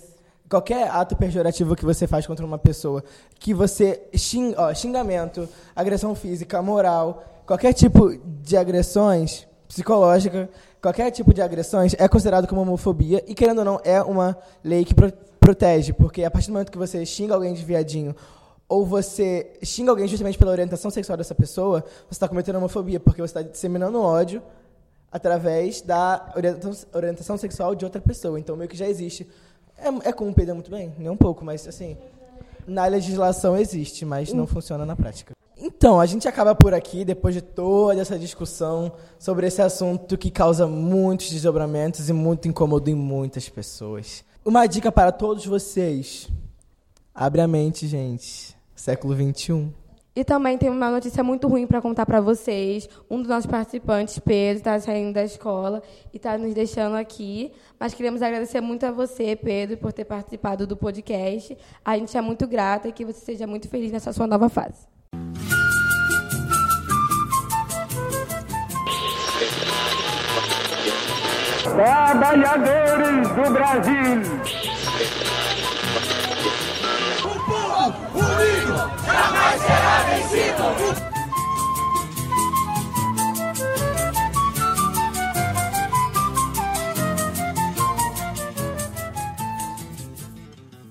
Qualquer 0.50 0.90
ato 0.90 1.18
pejorativo 1.18 1.76
que 1.76 1.84
você 1.84 2.08
faz 2.08 2.26
contra 2.26 2.46
uma 2.46 2.58
pessoa, 2.58 3.04
que 3.40 3.54
você 3.54 4.02
xing, 4.16 4.54
ó, 4.58 4.74
xingamento, 4.74 5.50
agressão 5.76 6.16
física, 6.16 6.62
moral, 6.62 7.24
qualquer 7.46 7.74
tipo 7.74 8.18
de 8.42 8.58
agressões 8.58 9.48
psicológica, 9.68 10.50
qualquer 10.82 11.12
tipo 11.12 11.34
de 11.34 11.42
agressões 11.42 11.96
é 11.98 12.08
considerado 12.08 12.48
como 12.48 12.62
homofobia 12.62 13.24
e, 13.28 13.34
querendo 13.34 13.60
ou 13.60 13.66
não, 13.66 13.80
é 13.84 14.02
uma 14.02 14.38
lei 14.64 14.86
que 14.86 14.94
pro 14.94 15.12
protege, 15.40 15.94
porque 15.94 16.24
a 16.24 16.32
partir 16.32 16.48
do 16.48 16.54
momento 16.54 16.72
que 16.72 16.78
você 16.78 17.06
xinga 17.06 17.36
alguém 17.36 17.54
de 17.54 17.64
viadinho 17.64 18.16
ou 18.68 18.84
você 18.84 19.54
xinga 19.62 19.92
alguém 19.92 20.08
justamente 20.08 20.40
pela 20.40 20.50
orientação 20.50 20.90
sexual 20.90 21.16
dessa 21.16 21.36
pessoa, 21.36 21.82
você 21.82 22.14
está 22.14 22.28
cometendo 22.28 22.56
homofobia, 22.56 23.00
porque 23.00 23.22
você 23.22 23.38
está 23.38 23.42
disseminando 23.44 24.02
ódio 24.02 24.42
através 25.12 25.82
da 25.82 26.34
orientação, 26.36 26.90
orientação, 26.94 27.38
sexual 27.38 27.76
de 27.76 27.86
outra 27.86 28.02
pessoa. 28.02 28.40
Então, 28.40 28.58
meio 28.58 28.68
que 28.70 28.76
já 28.76 28.88
existe. 28.88 29.30
É, 29.78 30.10
é 30.10 30.12
cumprida 30.12 30.54
muito 30.54 30.72
bem? 30.72 30.94
Nem 30.98 31.10
um 31.10 31.18
pouco, 31.18 31.46
mas, 31.46 31.68
assim, 31.68 31.96
na 32.66 32.86
legislação 32.88 33.56
existe, 33.56 34.04
mas 34.04 34.34
não 34.34 34.48
funciona 34.48 34.86
na 34.86 34.96
prática. 34.96 35.35
Então, 35.58 36.00
a 36.00 36.06
gente 36.06 36.28
acaba 36.28 36.54
por 36.54 36.74
aqui, 36.74 37.06
depois 37.06 37.34
de 37.34 37.42
toda 37.42 38.00
essa 38.00 38.20
discussão 38.20 38.92
sobre 39.18 39.48
esse 39.48 39.62
assunto 39.62 40.18
que 40.18 40.30
causa 40.30 40.68
muitos 40.68 41.30
desdobramentos 41.30 42.10
e 42.10 42.14
muito 42.14 42.48
incômodo 42.48 42.90
em 42.90 42.96
muitas 42.96 43.48
pessoas. 43.48 44.24
Uma 44.44 44.68
dica 44.68 44.92
para 44.92 45.12
todos 45.12 45.46
vocês. 45.46 46.28
Abre 47.14 47.42
a 47.42 47.48
mente, 47.48 47.88
gente. 47.88 48.56
Século 48.76 49.16
XXI. 49.16 49.74
E 50.14 50.24
também 50.24 50.58
tem 50.58 50.70
uma 50.70 50.90
notícia 50.90 51.24
muito 51.24 51.48
ruim 51.48 51.66
para 51.66 51.82
contar 51.82 52.06
para 52.06 52.22
vocês. 52.22 52.88
Um 53.10 53.20
dos 53.20 53.28
nossos 53.28 53.46
participantes, 53.46 54.20
Pedro, 54.20 54.58
está 54.58 54.80
saindo 54.80 55.14
da 55.14 55.24
escola 55.24 55.82
e 56.14 56.18
está 56.18 56.38
nos 56.38 56.54
deixando 56.54 56.96
aqui. 56.96 57.52
Mas 57.80 57.94
queremos 57.94 58.22
agradecer 58.22 58.62
muito 58.62 58.86
a 58.86 58.92
você, 58.92 59.36
Pedro, 59.36 59.78
por 59.78 59.92
ter 59.92 60.06
participado 60.06 60.68
do 60.68 60.78
podcast. 60.78 61.58
A 61.84 61.98
gente 61.98 62.16
é 62.16 62.22
muito 62.22 62.48
grata 62.48 62.88
e 62.88 62.94
que 62.94 63.04
você 63.04 63.20
seja 63.20 63.48
muito 63.48 63.68
feliz 63.68 63.92
nessa 63.92 64.14
sua 64.14 64.28
nova 64.28 64.48
fase. 64.48 64.95
Trabalhadores 71.76 73.28
do 73.28 73.52
Brasil. 73.52 74.22
O 77.22 77.40
povo 77.46 77.94
unido 78.14 78.92
jamais 79.06 79.62
será 79.62 79.96
vencido. 80.08 81.15